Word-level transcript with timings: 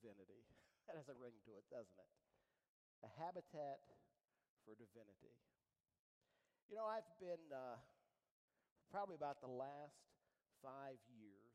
divinity. 0.00 0.44
That 0.86 0.94
has 1.02 1.10
a 1.10 1.18
ring 1.18 1.34
to 1.50 1.58
it, 1.58 1.66
doesn't 1.66 1.98
it? 1.98 2.10
A 3.02 3.10
habitat 3.18 3.82
for 4.62 4.78
divinity. 4.78 5.34
You 6.70 6.78
know, 6.78 6.86
I've 6.86 7.10
been 7.18 7.42
uh, 7.50 7.74
probably 8.94 9.18
about 9.18 9.42
the 9.42 9.50
last 9.50 9.98
five 10.62 10.98
years, 11.10 11.54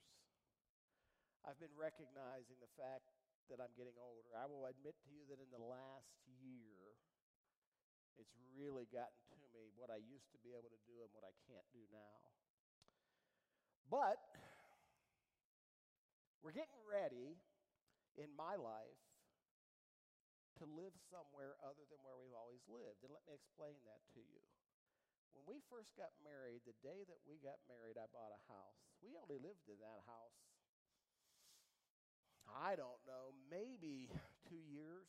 I've 1.48 1.58
been 1.58 1.74
recognizing 1.74 2.60
the 2.62 2.70
fact 2.78 3.10
that 3.50 3.58
I'm 3.58 3.74
getting 3.74 3.98
older. 3.98 4.32
I 4.38 4.46
will 4.46 4.70
admit 4.70 4.94
to 5.04 5.10
you 5.10 5.26
that 5.28 5.42
in 5.42 5.50
the 5.50 5.60
last 5.60 6.14
year, 6.40 6.96
it's 8.22 8.32
really 8.54 8.86
gotten 8.94 9.20
to 9.34 9.36
me 9.52 9.74
what 9.74 9.90
I 9.90 9.98
used 10.00 10.30
to 10.32 10.40
be 10.46 10.54
able 10.54 10.70
to 10.70 10.82
do 10.86 11.02
and 11.02 11.10
what 11.12 11.26
I 11.26 11.34
can't 11.50 11.66
do 11.74 11.82
now. 11.90 12.22
But 13.90 14.22
we're 16.46 16.56
getting 16.56 16.80
ready 16.86 17.42
in 18.20 18.32
my 18.36 18.60
life 18.60 19.02
to 20.60 20.68
live 20.68 20.94
somewhere 21.10 21.58
other 21.64 21.88
than 21.90 22.00
where 22.06 22.20
we've 22.20 22.38
always 22.38 22.62
lived. 22.70 23.02
And 23.02 23.12
let 23.12 23.26
me 23.26 23.34
explain 23.34 23.80
that 23.88 24.02
to 24.14 24.22
you. 24.22 24.44
When 25.32 25.48
we 25.48 25.64
first 25.72 25.96
got 25.96 26.12
married, 26.22 26.68
the 26.68 26.76
day 26.84 27.08
that 27.08 27.24
we 27.24 27.40
got 27.40 27.64
married, 27.72 27.96
I 27.96 28.06
bought 28.12 28.36
a 28.36 28.42
house. 28.52 28.84
We 29.00 29.16
only 29.16 29.40
lived 29.40 29.72
in 29.72 29.80
that 29.80 30.04
house, 30.04 30.38
I 32.52 32.76
don't 32.76 33.00
know, 33.08 33.32
maybe 33.48 34.12
two 34.44 34.60
years. 34.68 35.08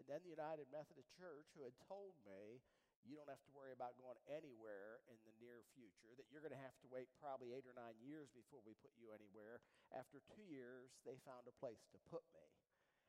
And 0.00 0.08
then 0.08 0.24
the 0.24 0.32
United 0.32 0.72
Methodist 0.72 1.12
Church, 1.12 1.44
who 1.52 1.68
had 1.68 1.76
told 1.84 2.16
me, 2.24 2.64
you 3.06 3.14
don't 3.14 3.30
have 3.30 3.42
to 3.46 3.54
worry 3.54 3.70
about 3.70 3.94
going 3.96 4.18
anywhere 4.26 5.00
in 5.06 5.16
the 5.22 5.34
near 5.38 5.62
future, 5.72 6.12
that 6.18 6.26
you're 6.28 6.42
going 6.42 6.54
to 6.54 6.60
have 6.60 6.76
to 6.82 6.88
wait 6.90 7.06
probably 7.22 7.54
eight 7.54 7.64
or 7.64 7.74
nine 7.78 7.96
years 8.02 8.28
before 8.34 8.60
we 8.66 8.74
put 8.82 8.92
you 8.98 9.14
anywhere. 9.14 9.62
After 9.94 10.20
two 10.34 10.44
years, 10.46 10.92
they 11.06 11.16
found 11.22 11.46
a 11.46 11.54
place 11.56 11.86
to 11.94 11.98
put 12.10 12.26
me. 12.34 12.46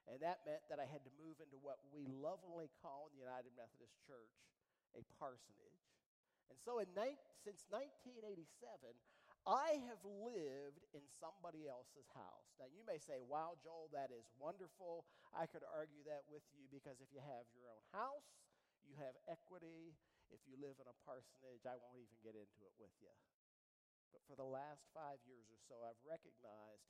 And 0.08 0.24
that 0.24 0.46
meant 0.48 0.64
that 0.72 0.80
I 0.80 0.88
had 0.88 1.04
to 1.04 1.14
move 1.20 1.44
into 1.44 1.60
what 1.60 1.84
we 1.92 2.08
lovingly 2.08 2.72
call 2.80 3.12
in 3.12 3.20
the 3.20 3.26
United 3.26 3.52
Methodist 3.60 4.00
Church 4.08 4.32
a 4.96 5.04
parsonage. 5.20 5.84
And 6.48 6.56
so 6.64 6.80
in 6.80 6.88
since 7.44 7.68
1987, 7.68 8.48
I 9.48 9.80
have 9.88 10.04
lived 10.04 10.84
in 10.92 11.04
somebody 11.20 11.68
else's 11.72 12.08
house. 12.12 12.52
Now, 12.60 12.68
you 12.68 12.84
may 12.84 13.00
say, 13.00 13.24
wow, 13.24 13.56
Joel, 13.64 13.88
that 13.96 14.12
is 14.12 14.28
wonderful. 14.36 15.08
I 15.32 15.48
could 15.48 15.64
argue 15.64 16.04
that 16.04 16.28
with 16.28 16.44
you 16.52 16.68
because 16.68 17.00
if 17.00 17.08
you 17.16 17.24
have 17.24 17.48
your 17.56 17.72
own 17.72 17.84
house, 17.96 18.28
you 18.88 18.96
have 19.04 19.16
equity. 19.28 19.94
If 20.32 20.44
you 20.48 20.60
live 20.60 20.80
in 20.80 20.88
a 20.88 20.98
parsonage, 21.04 21.64
I 21.64 21.80
won't 21.80 22.00
even 22.00 22.20
get 22.24 22.36
into 22.36 22.60
it 22.68 22.76
with 22.80 22.92
you. 23.00 23.12
But 24.12 24.24
for 24.28 24.36
the 24.40 24.48
last 24.48 24.88
five 24.96 25.20
years 25.28 25.48
or 25.52 25.60
so, 25.68 25.84
I've 25.84 26.00
recognized 26.04 26.88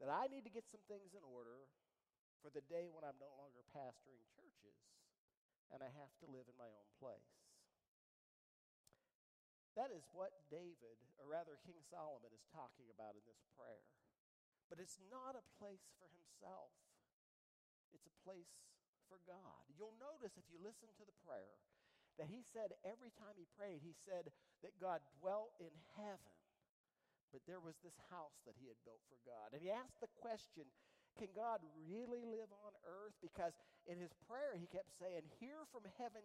that 0.00 0.12
I 0.12 0.28
need 0.28 0.44
to 0.44 0.52
get 0.52 0.68
some 0.68 0.84
things 0.88 1.16
in 1.16 1.24
order 1.24 1.68
for 2.44 2.52
the 2.52 2.64
day 2.68 2.88
when 2.92 3.04
I'm 3.04 3.16
no 3.20 3.32
longer 3.40 3.64
pastoring 3.72 4.24
churches 4.36 4.76
and 5.72 5.80
I 5.80 5.90
have 5.96 6.12
to 6.22 6.26
live 6.28 6.46
in 6.48 6.56
my 6.60 6.68
own 6.68 6.88
place. 7.00 7.32
That 9.76 9.92
is 9.92 10.08
what 10.16 10.32
David, 10.48 10.96
or 11.20 11.28
rather 11.28 11.60
King 11.60 11.76
Solomon, 11.84 12.32
is 12.32 12.48
talking 12.48 12.88
about 12.88 13.12
in 13.12 13.24
this 13.28 13.44
prayer. 13.52 13.84
But 14.72 14.80
it's 14.80 14.96
not 15.12 15.36
a 15.36 15.44
place 15.60 15.84
for 16.00 16.08
himself, 16.08 16.72
it's 17.92 18.08
a 18.08 18.16
place 18.24 18.56
for 19.06 19.18
God. 19.24 19.64
You'll 19.74 19.96
notice 19.98 20.34
if 20.36 20.46
you 20.50 20.58
listen 20.62 20.90
to 20.98 21.04
the 21.06 21.16
prayer 21.26 21.58
that 22.18 22.30
he 22.30 22.40
said 22.40 22.74
every 22.82 23.12
time 23.16 23.36
he 23.36 23.46
prayed, 23.56 23.84
he 23.84 23.92
said 23.92 24.32
that 24.64 24.74
God 24.80 25.04
dwelt 25.20 25.52
in 25.60 25.72
heaven. 26.00 26.34
But 27.34 27.44
there 27.44 27.60
was 27.60 27.76
this 27.82 27.96
house 28.08 28.38
that 28.48 28.56
he 28.56 28.70
had 28.70 28.78
built 28.86 29.02
for 29.10 29.18
God. 29.26 29.52
And 29.52 29.60
he 29.60 29.68
asked 29.68 30.00
the 30.00 30.12
question 30.22 30.64
can 31.16 31.32
God 31.32 31.64
really 31.88 32.28
live 32.28 32.52
on 32.60 32.76
earth? 32.84 33.16
Because 33.24 33.56
in 33.88 33.96
his 33.96 34.12
prayer, 34.28 34.52
he 34.52 34.68
kept 34.68 34.92
saying, 35.00 35.24
Hear 35.40 35.64
from 35.72 35.88
heaven 35.96 36.20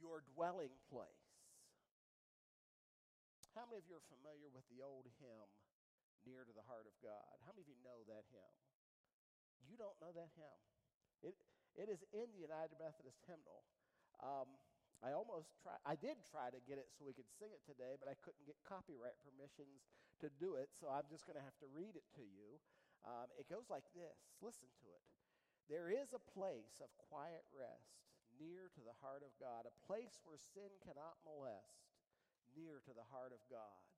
your 0.00 0.24
dwelling 0.32 0.72
place. 0.88 1.28
How 3.52 3.68
many 3.68 3.84
of 3.84 3.86
you 3.90 4.00
are 4.00 4.08
familiar 4.08 4.48
with 4.48 4.64
the 4.72 4.80
old 4.80 5.04
hymn, 5.20 5.50
Near 6.24 6.44
to 6.44 6.52
the 6.56 6.64
Heart 6.64 6.88
of 6.88 6.96
God? 7.04 7.36
How 7.44 7.52
many 7.52 7.68
of 7.68 7.70
you 7.72 7.80
know 7.84 8.00
that 8.08 8.24
hymn? 8.32 8.56
You 9.68 9.76
don't 9.76 9.96
know 10.00 10.12
that 10.16 10.32
hymn. 10.36 10.60
It, 11.20 11.36
it 11.78 11.88
is 11.90 12.02
in 12.10 12.30
the 12.34 12.42
United 12.42 12.78
Methodist 12.78 13.22
hymnal. 13.26 13.62
Um, 14.20 14.48
I 15.00 15.16
almost 15.16 15.56
try 15.64 15.80
I 15.88 15.96
did 15.96 16.20
try 16.28 16.52
to 16.52 16.60
get 16.68 16.76
it 16.76 16.92
so 16.92 17.08
we 17.08 17.16
could 17.16 17.28
sing 17.40 17.56
it 17.56 17.64
today, 17.64 17.96
but 17.96 18.10
I 18.10 18.16
couldn't 18.20 18.44
get 18.44 18.60
copyright 18.68 19.16
permissions 19.24 19.88
to 20.20 20.28
do 20.36 20.60
it, 20.60 20.68
so 20.76 20.92
I'm 20.92 21.08
just 21.08 21.24
going 21.24 21.40
to 21.40 21.44
have 21.44 21.56
to 21.64 21.68
read 21.72 21.96
it 21.96 22.04
to 22.20 22.24
you. 22.24 22.60
Um, 23.08 23.32
it 23.40 23.48
goes 23.48 23.72
like 23.72 23.88
this 23.96 24.36
listen 24.44 24.68
to 24.84 24.88
it. 24.92 25.04
There 25.72 25.88
is 25.88 26.12
a 26.12 26.20
place 26.20 26.82
of 26.84 26.92
quiet 27.08 27.46
rest 27.54 27.96
near 28.36 28.68
to 28.74 28.82
the 28.84 28.96
heart 29.00 29.24
of 29.24 29.32
God, 29.40 29.64
a 29.64 29.74
place 29.86 30.20
where 30.24 30.40
sin 30.40 30.72
cannot 30.84 31.20
molest, 31.24 31.88
near 32.52 32.82
to 32.84 32.92
the 32.92 33.06
heart 33.08 33.32
of 33.32 33.40
God. 33.48 33.89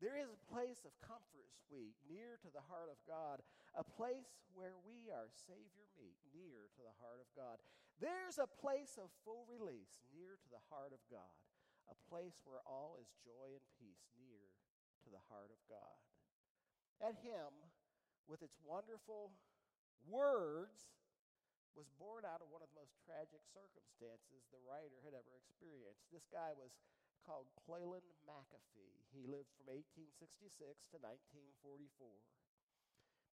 There 0.00 0.16
is 0.16 0.32
a 0.32 0.48
place 0.48 0.88
of 0.88 0.96
comfort 1.04 1.52
sweet, 1.68 1.92
near 2.08 2.40
to 2.40 2.48
the 2.48 2.64
heart 2.72 2.88
of 2.88 2.96
God, 3.04 3.44
a 3.76 3.84
place 3.84 4.32
where 4.56 4.80
we 4.80 5.12
are 5.12 5.28
Savior 5.28 5.86
meet, 6.00 6.16
near 6.32 6.72
to 6.72 6.82
the 6.82 6.96
heart 7.04 7.20
of 7.20 7.28
God. 7.36 7.60
There's 8.00 8.40
a 8.40 8.48
place 8.48 8.96
of 8.96 9.12
full 9.28 9.44
release, 9.44 10.00
near 10.16 10.40
to 10.40 10.48
the 10.48 10.64
heart 10.72 10.96
of 10.96 11.04
God, 11.12 11.36
a 11.92 11.96
place 12.08 12.40
where 12.48 12.64
all 12.64 12.96
is 12.96 13.12
joy 13.20 13.52
and 13.52 13.66
peace, 13.76 14.08
near 14.16 14.48
to 15.04 15.08
the 15.12 15.20
heart 15.28 15.52
of 15.52 15.60
God. 15.68 16.00
That 17.04 17.20
Hymn, 17.20 17.52
with 18.24 18.40
its 18.40 18.56
wonderful 18.64 19.36
words, 20.08 20.96
was 21.76 21.92
born 22.00 22.24
out 22.24 22.40
of 22.40 22.48
one 22.48 22.64
of 22.64 22.72
the 22.72 22.80
most 22.80 22.96
tragic 23.04 23.44
circumstances 23.52 24.48
the 24.48 24.64
writer 24.64 25.00
had 25.04 25.12
ever 25.12 25.36
experienced. 25.36 26.08
This 26.08 26.26
guy 26.32 26.56
was 26.56 26.72
called 27.30 27.46
Cleland 27.62 28.10
McAfee. 28.26 29.06
He 29.14 29.30
lived 29.30 29.54
from 29.54 29.70
1866 29.70 30.50
to 30.90 30.98
1944. 30.98 32.10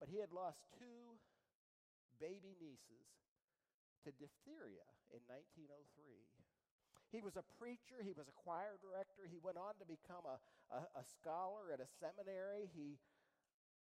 But 0.02 0.10
he 0.10 0.18
had 0.18 0.34
lost 0.34 0.66
two 0.82 1.22
baby 2.18 2.58
nieces 2.58 3.06
to 4.02 4.10
diphtheria 4.18 4.90
in 5.14 5.22
1903. 5.30 5.70
He 7.14 7.22
was 7.22 7.38
a 7.38 7.46
preacher, 7.62 8.02
he 8.02 8.18
was 8.18 8.26
a 8.26 8.34
choir 8.34 8.82
director, 8.82 9.30
he 9.30 9.38
went 9.38 9.62
on 9.62 9.78
to 9.78 9.86
become 9.86 10.26
a, 10.26 10.42
a, 10.74 10.82
a 10.98 11.06
scholar 11.06 11.70
at 11.70 11.78
a 11.78 11.86
seminary. 12.02 12.74
He 12.74 12.98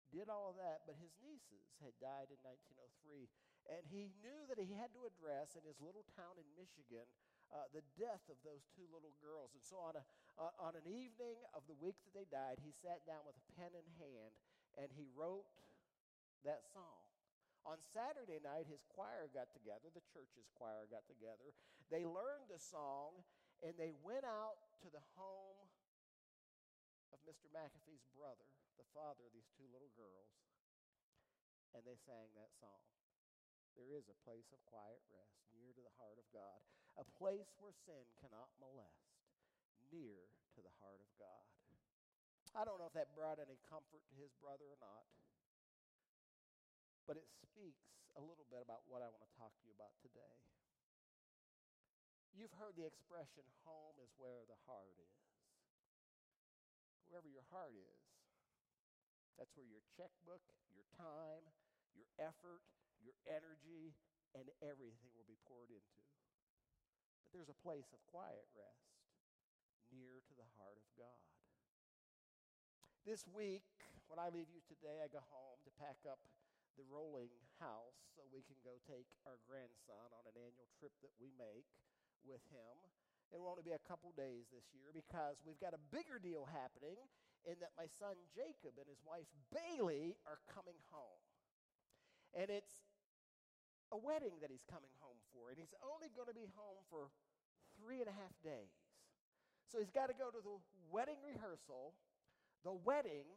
did 0.09 0.33
all 0.33 0.57
that, 0.57 0.81
but 0.89 0.97
his 0.97 1.13
nieces 1.21 1.77
had 1.85 1.93
died 2.01 2.33
in 2.33 2.41
1903. 2.41 3.29
And 3.69 3.85
he 3.85 4.09
knew 4.25 4.49
that 4.49 4.57
he 4.57 4.73
had 4.73 4.89
to 4.97 5.05
address 5.05 5.53
in 5.53 5.61
his 5.61 5.77
little 5.77 6.09
town 6.17 6.41
in 6.41 6.49
Michigan 6.57 7.05
uh, 7.51 7.67
the 7.75 7.83
death 7.99 8.23
of 8.31 8.39
those 8.47 8.63
two 8.71 8.87
little 8.89 9.13
girls. 9.19 9.51
And 9.51 9.63
so 9.63 9.79
on, 9.83 9.99
a, 9.99 10.03
uh, 10.39 10.55
on 10.63 10.73
an 10.79 10.87
evening 10.87 11.39
of 11.51 11.67
the 11.67 11.75
week 11.77 11.99
that 12.07 12.15
they 12.15 12.27
died, 12.31 12.63
he 12.63 12.71
sat 12.71 13.03
down 13.03 13.27
with 13.27 13.35
a 13.35 13.45
pen 13.59 13.71
in 13.75 13.87
hand 13.99 14.33
and 14.79 14.87
he 14.95 15.11
wrote 15.11 15.47
that 16.47 16.63
song. 16.71 17.03
On 17.61 17.77
Saturday 17.93 18.41
night, 18.41 18.65
his 18.65 18.81
choir 18.89 19.29
got 19.29 19.53
together, 19.53 19.93
the 19.93 20.01
church's 20.09 20.49
choir 20.57 20.89
got 20.89 21.05
together. 21.05 21.53
They 21.93 22.07
learned 22.07 22.49
the 22.49 22.57
song 22.57 23.21
and 23.61 23.77
they 23.77 23.93
went 24.01 24.25
out 24.25 24.57
to 24.81 24.89
the 24.89 25.03
home 25.13 25.69
of 27.13 27.21
Mr. 27.27 27.45
McAfee's 27.53 28.07
brother, 28.17 28.47
the 28.81 28.87
father 28.97 29.29
of 29.29 29.35
these 29.35 29.51
two 29.53 29.69
little 29.69 29.93
girls, 29.93 30.33
and 31.77 31.85
they 31.85 31.99
sang 32.01 32.33
that 32.33 32.49
song. 32.57 32.81
There 33.77 33.93
is 33.93 34.09
a 34.09 34.17
place 34.25 34.49
of 34.49 34.59
quiet 34.65 34.99
rest 35.13 35.37
near 35.53 35.71
to 35.77 35.83
the 35.85 35.95
heart 36.01 36.17
of 36.17 36.27
God, 36.33 36.59
a 36.99 37.05
place 37.19 37.51
where 37.59 37.75
sin 37.87 38.03
cannot 38.19 38.51
molest, 38.59 39.11
near 39.91 40.27
to 40.55 40.59
the 40.63 40.73
heart 40.83 40.99
of 40.99 41.09
God. 41.19 41.47
I 42.51 42.67
don't 42.67 42.79
know 42.79 42.91
if 42.91 42.97
that 42.99 43.15
brought 43.15 43.39
any 43.39 43.59
comfort 43.67 44.03
to 44.11 44.15
his 44.19 44.31
brother 44.43 44.67
or 44.67 44.79
not, 44.79 45.07
but 47.07 47.15
it 47.15 47.27
speaks 47.39 47.87
a 48.15 48.21
little 48.21 48.47
bit 48.51 48.59
about 48.59 48.83
what 48.91 48.99
I 48.99 49.07
want 49.07 49.23
to 49.23 49.31
talk 49.39 49.55
to 49.55 49.63
you 49.63 49.71
about 49.71 49.95
today. 50.03 50.35
You've 52.35 52.55
heard 52.59 52.75
the 52.75 52.87
expression, 52.87 53.43
home 53.63 53.95
is 54.03 54.11
where 54.19 54.43
the 54.47 54.59
heart 54.67 54.95
is 54.99 55.21
wherever 57.11 57.27
your 57.27 57.43
heart 57.51 57.75
is. 57.75 57.99
That's 59.35 59.51
where 59.59 59.67
your 59.67 59.83
checkbook, 59.99 60.39
your 60.71 60.87
time, 60.95 61.43
your 61.91 62.07
effort, 62.15 62.63
your 63.03 63.19
energy, 63.27 63.91
and 64.31 64.47
everything 64.63 65.11
will 65.19 65.27
be 65.27 65.35
poured 65.43 65.67
into. 65.75 65.99
But 67.31 67.39
there's 67.39 67.55
a 67.55 67.63
place 67.63 67.95
of 67.95 68.03
quiet 68.11 68.43
rest 68.51 68.91
near 69.87 70.19
to 70.19 70.33
the 70.35 70.51
heart 70.59 70.75
of 70.75 70.83
God. 70.99 71.23
This 73.07 73.23
week, 73.23 73.63
when 74.11 74.19
I 74.19 74.27
leave 74.27 74.51
you 74.51 74.59
today, 74.67 74.99
I 74.99 75.07
go 75.07 75.23
home 75.31 75.63
to 75.63 75.71
pack 75.79 76.03
up 76.03 76.19
the 76.75 76.83
rolling 76.91 77.31
house 77.55 78.03
so 78.11 78.27
we 78.35 78.43
can 78.43 78.59
go 78.67 78.83
take 78.83 79.07
our 79.23 79.39
grandson 79.47 80.11
on 80.11 80.27
an 80.27 80.35
annual 80.35 80.67
trip 80.75 80.91
that 80.99 81.15
we 81.23 81.31
make 81.39 81.71
with 82.27 82.43
him. 82.51 82.75
It 83.31 83.39
will 83.39 83.47
only 83.47 83.63
be 83.63 83.79
a 83.79 83.87
couple 83.87 84.11
days 84.11 84.51
this 84.51 84.67
year 84.75 84.91
because 84.91 85.39
we've 85.47 85.59
got 85.63 85.71
a 85.71 85.79
bigger 85.87 86.19
deal 86.19 86.51
happening 86.51 86.99
in 87.47 87.55
that 87.63 87.71
my 87.79 87.87
son 87.87 88.19
Jacob 88.35 88.75
and 88.75 88.91
his 88.91 88.99
wife 89.07 89.31
Bailey 89.55 90.19
are 90.27 90.43
coming 90.51 90.83
home. 90.91 91.23
And 92.35 92.51
it's 92.51 92.90
a 93.91 93.99
wedding 93.99 94.39
that 94.39 94.47
he's 94.47 94.63
coming 94.71 94.91
home 95.03 95.19
for, 95.35 95.51
and 95.51 95.59
he's 95.59 95.75
only 95.83 96.07
going 96.15 96.31
to 96.31 96.35
be 96.35 96.47
home 96.55 96.79
for 96.87 97.11
three 97.75 97.99
and 97.99 98.07
a 98.07 98.15
half 98.15 98.31
days. 98.39 98.71
So 99.67 99.79
he's 99.79 99.91
got 99.91 100.07
to 100.07 100.17
go 100.17 100.31
to 100.31 100.39
the 100.39 100.57
wedding 100.91 101.19
rehearsal, 101.23 101.95
the 102.63 102.75
wedding, 102.75 103.27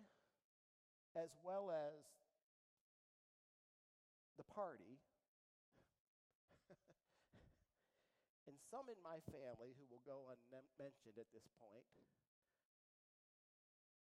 as 1.14 1.30
well 1.42 1.70
as 1.70 1.94
the 4.38 4.46
party. 4.50 4.98
and 8.50 8.58
some 8.70 8.90
in 8.90 8.98
my 9.02 9.22
family 9.30 9.74
who 9.78 9.86
will 9.90 10.02
go 10.02 10.26
unmentioned 10.30 11.18
at 11.18 11.30
this 11.30 11.46
point 11.58 11.86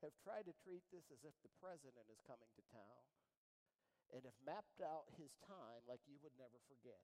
have 0.01 0.17
tried 0.25 0.49
to 0.49 0.57
treat 0.65 0.81
this 0.89 1.05
as 1.13 1.21
if 1.29 1.37
the 1.45 1.53
president 1.61 2.09
is 2.09 2.21
coming 2.25 2.49
to 2.57 2.65
town 2.73 3.05
and 4.11 4.27
have 4.27 4.39
mapped 4.43 4.83
out 4.83 5.11
his 5.15 5.35
time 5.47 5.83
like 5.87 6.03
you 6.07 6.19
would 6.23 6.35
never 6.35 6.59
forget. 6.67 7.03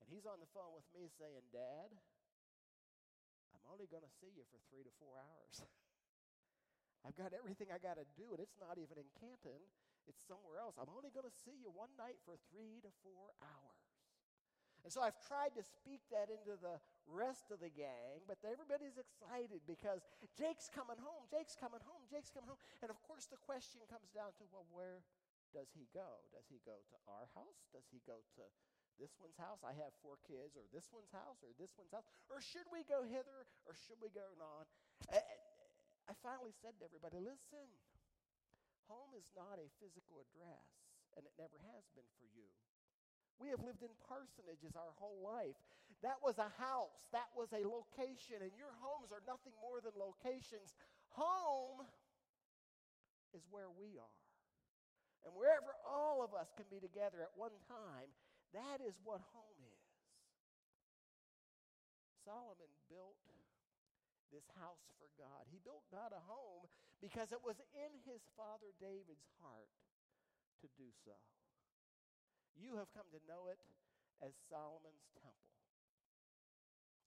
And 0.00 0.08
he's 0.08 0.24
on 0.24 0.40
the 0.40 0.50
phone 0.50 0.72
with 0.72 0.86
me 0.94 1.10
saying, 1.10 1.44
Dad, 1.52 1.90
I'm 3.54 3.64
only 3.68 3.90
going 3.90 4.06
to 4.06 4.14
see 4.22 4.30
you 4.32 4.46
for 4.48 4.58
three 4.70 4.86
to 4.86 4.92
four 4.96 5.18
hours. 5.18 5.62
I've 7.06 7.16
got 7.16 7.32
everything 7.32 7.72
I 7.72 7.80
got 7.80 7.96
to 7.96 8.06
do, 8.16 8.32
and 8.36 8.40
it's 8.40 8.60
not 8.60 8.76
even 8.76 9.00
in 9.00 9.08
Canton, 9.16 9.60
it's 10.08 10.20
somewhere 10.24 10.60
else. 10.60 10.76
I'm 10.76 10.90
only 10.92 11.12
going 11.12 11.28
to 11.28 11.36
see 11.44 11.56
you 11.56 11.72
one 11.72 11.92
night 11.96 12.20
for 12.24 12.36
three 12.52 12.80
to 12.84 12.90
four 13.04 13.32
hours. 13.40 13.80
And 14.80 14.88
so 14.88 15.04
I've 15.04 15.16
tried 15.28 15.52
to 15.60 15.62
speak 15.64 16.00
that 16.08 16.32
into 16.32 16.56
the 16.56 16.80
rest 17.04 17.52
of 17.52 17.60
the 17.60 17.68
gang, 17.68 18.24
but 18.24 18.40
everybody's 18.40 18.96
excited 18.96 19.60
because 19.68 20.00
Jake's 20.32 20.72
coming 20.72 20.96
home, 20.96 21.28
Jake's 21.28 21.52
coming 21.52 21.84
home, 21.84 22.00
Jake's 22.08 22.32
coming 22.32 22.48
home. 22.48 22.60
And 22.80 22.88
of 22.88 22.96
course, 23.04 23.28
the 23.28 23.36
question 23.36 23.84
comes 23.92 24.08
down 24.16 24.32
to 24.40 24.44
well, 24.48 24.64
where 24.72 25.04
does 25.50 25.70
he 25.74 25.86
go? 25.90 26.22
Does 26.30 26.46
he 26.48 26.62
go 26.62 26.78
to 26.78 26.96
our 27.10 27.26
house? 27.34 27.60
Does 27.74 27.86
he 27.90 28.00
go 28.06 28.18
to 28.38 28.44
this 28.98 29.16
one's 29.16 29.38
house? 29.40 29.64
I 29.64 29.72
have 29.80 29.96
four 30.04 30.20
kids, 30.28 30.54
or 30.54 30.64
this 30.70 30.88
one's 30.92 31.10
house, 31.10 31.40
or 31.40 31.50
this 31.56 31.72
one's 31.78 31.90
house? 31.90 32.04
Or 32.28 32.38
should 32.44 32.68
we 32.68 32.84
go 32.84 33.02
hither, 33.02 33.48
or 33.64 33.72
should 33.74 33.98
we 33.98 34.12
go 34.12 34.26
on? 34.38 34.64
I 35.10 36.14
finally 36.20 36.52
said 36.58 36.74
to 36.78 36.84
everybody 36.84 37.22
listen, 37.22 37.66
home 38.90 39.14
is 39.14 39.30
not 39.38 39.62
a 39.62 39.70
physical 39.78 40.18
address, 40.18 40.66
and 41.14 41.22
it 41.22 41.34
never 41.38 41.56
has 41.70 41.86
been 41.94 42.08
for 42.18 42.26
you. 42.34 42.50
We 43.38 43.48
have 43.54 43.62
lived 43.64 43.80
in 43.80 43.94
parsonages 44.04 44.76
our 44.76 44.92
whole 45.00 45.22
life. 45.24 45.56
That 46.04 46.20
was 46.20 46.36
a 46.36 46.52
house, 46.60 47.00
that 47.12 47.32
was 47.32 47.52
a 47.56 47.64
location, 47.64 48.44
and 48.44 48.52
your 48.56 48.72
homes 48.84 49.08
are 49.12 49.24
nothing 49.24 49.56
more 49.64 49.80
than 49.80 49.96
locations. 49.96 50.76
Home 51.16 51.86
is 53.32 53.46
where 53.48 53.70
we 53.70 53.96
are. 53.96 54.20
And 55.24 55.36
wherever 55.36 55.76
all 55.84 56.24
of 56.24 56.32
us 56.32 56.48
can 56.56 56.64
be 56.72 56.80
together 56.80 57.20
at 57.20 57.36
one 57.36 57.54
time, 57.68 58.08
that 58.56 58.80
is 58.80 58.96
what 59.04 59.20
home 59.36 59.60
is. 59.62 59.86
Solomon 62.24 62.72
built 62.88 63.20
this 64.32 64.46
house 64.56 64.86
for 64.96 65.10
God. 65.18 65.44
He 65.50 65.58
built 65.60 65.82
God 65.90 66.14
a 66.14 66.22
home 66.24 66.70
because 67.02 67.34
it 67.34 67.42
was 67.42 67.58
in 67.74 67.92
his 68.06 68.22
father 68.38 68.70
David's 68.78 69.26
heart 69.42 69.70
to 70.62 70.66
do 70.78 70.88
so. 71.04 71.16
You 72.54 72.78
have 72.78 72.92
come 72.94 73.08
to 73.10 73.20
know 73.26 73.50
it 73.50 73.58
as 74.20 74.36
Solomon's 74.48 75.08
temple. 75.18 75.56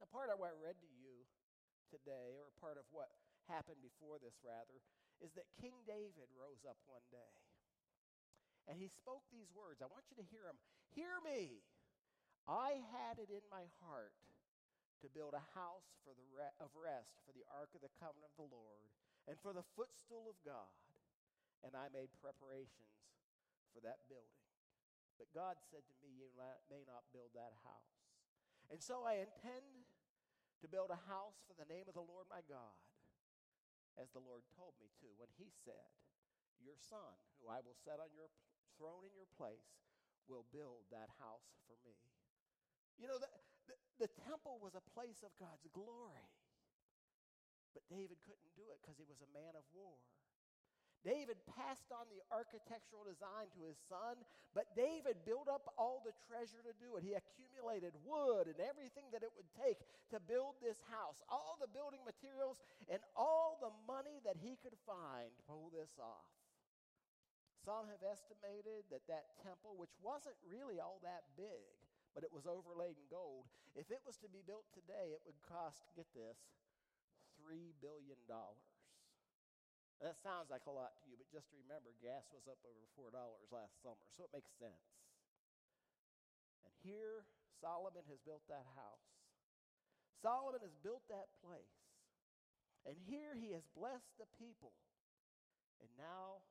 Now, 0.01 0.09
part 0.09 0.33
of 0.33 0.41
what 0.41 0.51
I 0.51 0.57
read 0.57 0.81
to 0.81 0.91
you 0.99 1.23
today, 1.93 2.35
or 2.35 2.49
part 2.57 2.75
of 2.75 2.83
what 2.89 3.13
happened 3.47 3.79
before 3.79 4.17
this, 4.17 4.35
rather, 4.41 4.81
is 5.21 5.31
that 5.37 5.47
King 5.61 5.77
David 5.85 6.27
rose 6.35 6.65
up 6.65 6.75
one 6.89 7.05
day 7.13 7.31
and 8.67 8.79
he 8.79 8.87
spoke 8.87 9.27
these 9.29 9.51
words. 9.51 9.83
I 9.83 9.91
want 9.91 10.07
you 10.07 10.17
to 10.19 10.27
hear 10.31 10.47
them. 10.47 10.59
Hear 10.95 11.19
me. 11.23 11.63
I 12.47 12.83
had 12.91 13.19
it 13.19 13.31
in 13.31 13.43
my 13.47 13.71
heart 13.83 14.15
to 15.03 15.11
build 15.11 15.35
a 15.35 15.47
house 15.55 15.87
for 16.03 16.15
the 16.15 16.27
re- 16.31 16.55
of 16.63 16.71
rest 16.75 17.19
for 17.27 17.35
the 17.35 17.43
ark 17.51 17.71
of 17.75 17.83
the 17.83 17.91
covenant 17.99 18.31
of 18.35 18.39
the 18.39 18.51
Lord 18.51 18.87
and 19.27 19.39
for 19.39 19.55
the 19.55 19.63
footstool 19.75 20.27
of 20.27 20.35
God, 20.43 20.71
and 21.63 21.75
I 21.75 21.87
made 21.91 22.11
preparations 22.19 22.99
for 23.71 23.79
that 23.83 24.03
building. 24.11 24.43
But 25.15 25.31
God 25.31 25.55
said 25.71 25.87
to 25.87 25.95
me, 26.03 26.11
You 26.11 26.31
may 26.67 26.83
not 26.83 27.07
build 27.15 27.31
that 27.35 27.55
house. 27.63 27.95
And 28.71 28.79
so 28.83 29.07
I 29.07 29.23
intend 29.23 29.87
to 30.63 30.71
build 30.71 30.91
a 30.91 31.07
house 31.07 31.39
for 31.47 31.55
the 31.55 31.67
name 31.67 31.87
of 31.87 31.95
the 31.95 32.03
Lord 32.03 32.27
my 32.31 32.43
God, 32.47 32.75
as 33.99 34.11
the 34.11 34.23
Lord 34.23 34.43
told 34.55 34.75
me 34.79 34.91
to 35.03 35.07
when 35.19 35.31
he 35.35 35.51
said, 35.51 35.91
Your 36.59 36.79
son, 36.79 37.15
who 37.39 37.51
I 37.51 37.59
will 37.63 37.75
set 37.75 37.99
on 37.99 38.11
your 38.15 38.31
throne 38.77 39.05
in 39.05 39.13
your 39.13 39.29
place, 39.35 39.67
will 40.27 40.47
build 40.55 40.87
that 40.89 41.11
house 41.19 41.47
for 41.67 41.75
me. 41.83 41.95
You 42.95 43.11
know, 43.11 43.19
the, 43.19 43.29
the, 43.67 44.07
the 44.07 44.11
temple 44.23 44.61
was 44.63 44.75
a 44.77 44.85
place 44.95 45.19
of 45.25 45.33
God's 45.35 45.67
glory. 45.75 46.29
But 47.73 47.83
David 47.89 48.21
couldn't 48.21 48.53
do 48.53 48.69
it 48.69 48.79
because 48.79 48.95
he 49.01 49.07
was 49.09 49.19
a 49.25 49.29
man 49.33 49.57
of 49.57 49.65
war. 49.73 49.97
David 51.03 51.35
passed 51.59 51.91
on 51.91 52.07
the 52.07 52.23
architectural 52.31 53.03
design 53.03 53.51
to 53.59 53.67
his 53.67 53.75
son, 53.91 54.15
but 54.55 54.71
David 54.71 55.19
built 55.27 55.51
up 55.51 55.67
all 55.75 55.99
the 55.99 56.15
treasure 56.31 56.63
to 56.63 56.71
do 56.79 56.95
it. 56.95 57.03
He 57.03 57.11
accumulated 57.11 57.91
wood 58.07 58.47
and 58.47 58.55
everything 58.63 59.11
that 59.11 59.19
it 59.19 59.27
would 59.35 59.51
take 59.51 59.83
to 60.15 60.23
build 60.23 60.55
this 60.63 60.79
house, 60.87 61.19
all 61.27 61.59
the 61.59 61.67
building 61.75 61.99
materials, 62.07 62.63
and 62.87 63.03
all 63.19 63.59
the 63.59 63.75
money 63.83 64.23
that 64.23 64.39
he 64.39 64.55
could 64.63 64.79
find 64.87 65.27
to 65.35 65.43
pull 65.43 65.67
this 65.75 65.91
off. 65.99 66.23
Some 67.63 67.87
have 67.87 68.03
estimated 68.03 68.83
that 68.91 69.07
that 69.07 69.39
temple, 69.39 69.79
which 69.79 69.95
wasn't 70.03 70.35
really 70.43 70.83
all 70.83 70.99
that 71.07 71.23
big, 71.39 71.79
but 72.11 72.27
it 72.27 72.31
was 72.35 72.43
overlaid 72.43 72.99
in 72.99 73.07
gold, 73.07 73.47
if 73.73 73.89
it 73.89 74.03
was 74.03 74.19
to 74.21 74.29
be 74.29 74.43
built 74.45 74.67
today, 74.75 75.15
it 75.15 75.23
would 75.25 75.39
cost, 75.47 75.87
get 75.95 76.05
this, 76.11 76.37
$3 77.41 77.73
billion. 77.79 78.19
That 80.03 80.19
sounds 80.19 80.51
like 80.51 80.67
a 80.67 80.75
lot 80.75 80.93
to 80.99 81.03
you, 81.07 81.15
but 81.15 81.31
just 81.31 81.47
remember 81.55 81.95
gas 82.03 82.27
was 82.35 82.45
up 82.51 82.59
over 82.67 82.83
$4 82.99 83.15
last 83.49 83.79
summer, 83.79 84.03
so 84.11 84.27
it 84.27 84.35
makes 84.35 84.51
sense. 84.59 84.91
And 86.67 86.75
here, 86.83 87.23
Solomon 87.63 88.03
has 88.11 88.19
built 88.27 88.43
that 88.51 88.67
house. 88.75 89.07
Solomon 90.19 90.59
has 90.59 90.75
built 90.83 91.07
that 91.07 91.31
place. 91.39 91.79
And 92.83 92.99
here 93.07 93.39
he 93.39 93.55
has 93.55 93.63
blessed 93.71 94.11
the 94.19 94.27
people. 94.35 94.75
And 95.79 95.87
now 95.95 96.43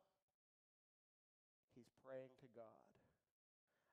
he's 1.82 1.90
praying 2.06 2.30
to 2.38 2.48
God. 2.54 2.82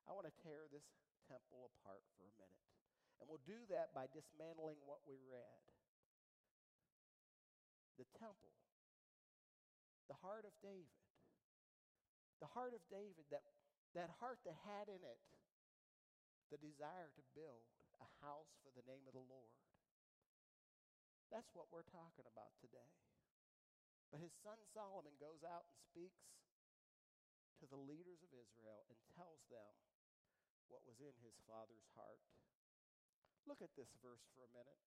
I 0.05 0.13
want 0.13 0.29
to 0.29 0.35
tear 0.45 0.69
this 0.69 0.85
temple 1.25 1.73
apart 1.73 2.05
for 2.13 2.29
a 2.29 2.33
minute. 2.37 2.65
And 3.17 3.25
we'll 3.25 3.41
do 3.49 3.65
that 3.73 3.91
by 3.97 4.05
dismantling 4.13 4.77
what 4.85 5.01
we 5.09 5.17
read. 5.25 5.61
The 7.97 8.05
temple 8.15 8.53
the 10.09 10.17
heart 10.25 10.43
of 10.43 10.51
David. 10.65 10.89
The 12.41 12.49
heart 12.49 12.73
of 12.73 12.81
David, 12.89 13.29
that, 13.29 13.45
that 13.93 14.09
heart 14.17 14.41
that 14.43 14.57
had 14.65 14.89
in 14.89 14.99
it 15.05 15.21
the 16.49 16.57
desire 16.57 17.13
to 17.13 17.23
build 17.37 17.69
a 18.01 18.09
house 18.25 18.49
for 18.65 18.73
the 18.73 18.81
name 18.89 19.05
of 19.05 19.13
the 19.13 19.21
Lord. 19.29 19.53
That's 21.29 21.53
what 21.53 21.69
we're 21.69 21.85
talking 21.93 22.25
about 22.25 22.57
today. 22.57 22.89
But 24.09 24.17
his 24.17 24.33
son 24.41 24.57
Solomon 24.73 25.13
goes 25.21 25.45
out 25.45 25.69
and 25.69 25.77
speaks 25.77 26.25
to 27.59 27.67
the 27.67 27.79
leaders 27.79 28.23
of 28.23 28.31
Israel 28.31 28.87
and 28.87 28.97
tells 29.15 29.43
them 29.51 29.73
what 30.71 30.85
was 30.87 30.99
in 31.03 31.13
his 31.19 31.35
father's 31.45 31.87
heart. 31.97 32.23
Look 33.47 33.59
at 33.59 33.73
this 33.75 33.91
verse 33.99 34.23
for 34.31 34.45
a 34.45 34.55
minute. 34.55 34.79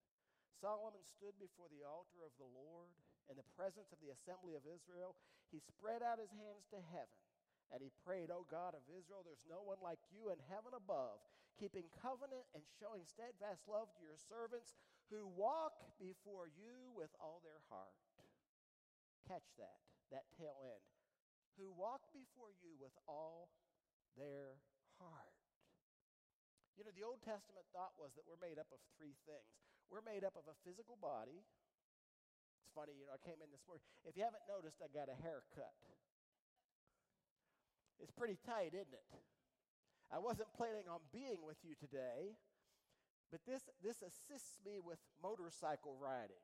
Solomon 0.57 1.03
stood 1.03 1.35
before 1.43 1.67
the 1.69 1.83
altar 1.83 2.23
of 2.23 2.33
the 2.39 2.47
Lord 2.47 2.95
in 3.27 3.35
the 3.35 3.53
presence 3.59 3.91
of 3.91 3.99
the 3.99 4.15
assembly 4.15 4.55
of 4.55 4.69
Israel. 4.69 5.19
He 5.51 5.59
spread 5.59 6.01
out 6.01 6.23
his 6.23 6.31
hands 6.31 6.71
to 6.71 6.79
heaven 6.79 7.19
and 7.73 7.81
he 7.81 7.91
prayed, 8.05 8.29
O 8.29 8.45
God 8.53 8.77
of 8.77 8.85
Israel, 8.93 9.25
there's 9.25 9.49
no 9.49 9.65
one 9.65 9.81
like 9.81 10.01
you 10.13 10.29
in 10.29 10.37
heaven 10.53 10.77
above, 10.77 11.25
keeping 11.57 11.89
covenant 12.05 12.45
and 12.53 12.61
showing 12.77 13.09
steadfast 13.09 13.65
love 13.65 13.89
to 13.97 14.05
your 14.05 14.21
servants 14.21 14.77
who 15.09 15.25
walk 15.25 15.81
before 15.97 16.53
you 16.53 16.93
with 16.93 17.11
all 17.17 17.41
their 17.41 17.65
heart. 17.73 17.97
Catch 19.25 19.57
that, 19.57 19.81
that 20.13 20.29
tail 20.37 20.61
end. 20.61 20.92
Who 21.61 21.71
walk 21.73 22.09
before 22.13 22.55
you 22.63 22.77
with 22.81 22.95
all 23.05 23.53
their 24.17 24.61
heart. 25.01 25.37
You 26.77 26.85
know, 26.85 26.95
the 26.97 27.05
Old 27.05 27.21
Testament 27.21 27.69
thought 27.73 27.97
was 28.01 28.17
that 28.17 28.25
we're 28.25 28.41
made 28.41 28.57
up 28.57 28.69
of 28.73 28.81
three 28.97 29.17
things 29.29 29.53
we're 29.93 30.01
made 30.09 30.25
up 30.25 30.33
of 30.41 30.49
a 30.49 30.57
physical 30.65 30.97
body. 30.97 31.45
It's 32.65 32.73
funny, 32.73 32.97
you 32.97 33.05
know, 33.05 33.13
I 33.13 33.21
came 33.21 33.45
in 33.45 33.53
this 33.53 33.61
morning. 33.69 33.85
If 34.09 34.17
you 34.17 34.25
haven't 34.25 34.49
noticed, 34.49 34.81
I 34.81 34.89
got 34.89 35.13
a 35.13 35.17
haircut. 35.21 35.77
It's 38.01 38.09
pretty 38.09 38.41
tight, 38.41 38.73
isn't 38.73 38.97
it? 38.97 39.07
I 40.09 40.17
wasn't 40.17 40.49
planning 40.57 40.89
on 40.89 41.05
being 41.13 41.45
with 41.45 41.61
you 41.61 41.77
today, 41.77 42.41
but 43.29 43.45
this, 43.45 43.69
this 43.85 44.01
assists 44.01 44.57
me 44.65 44.81
with 44.81 45.01
motorcycle 45.21 46.01
riding. 46.01 46.41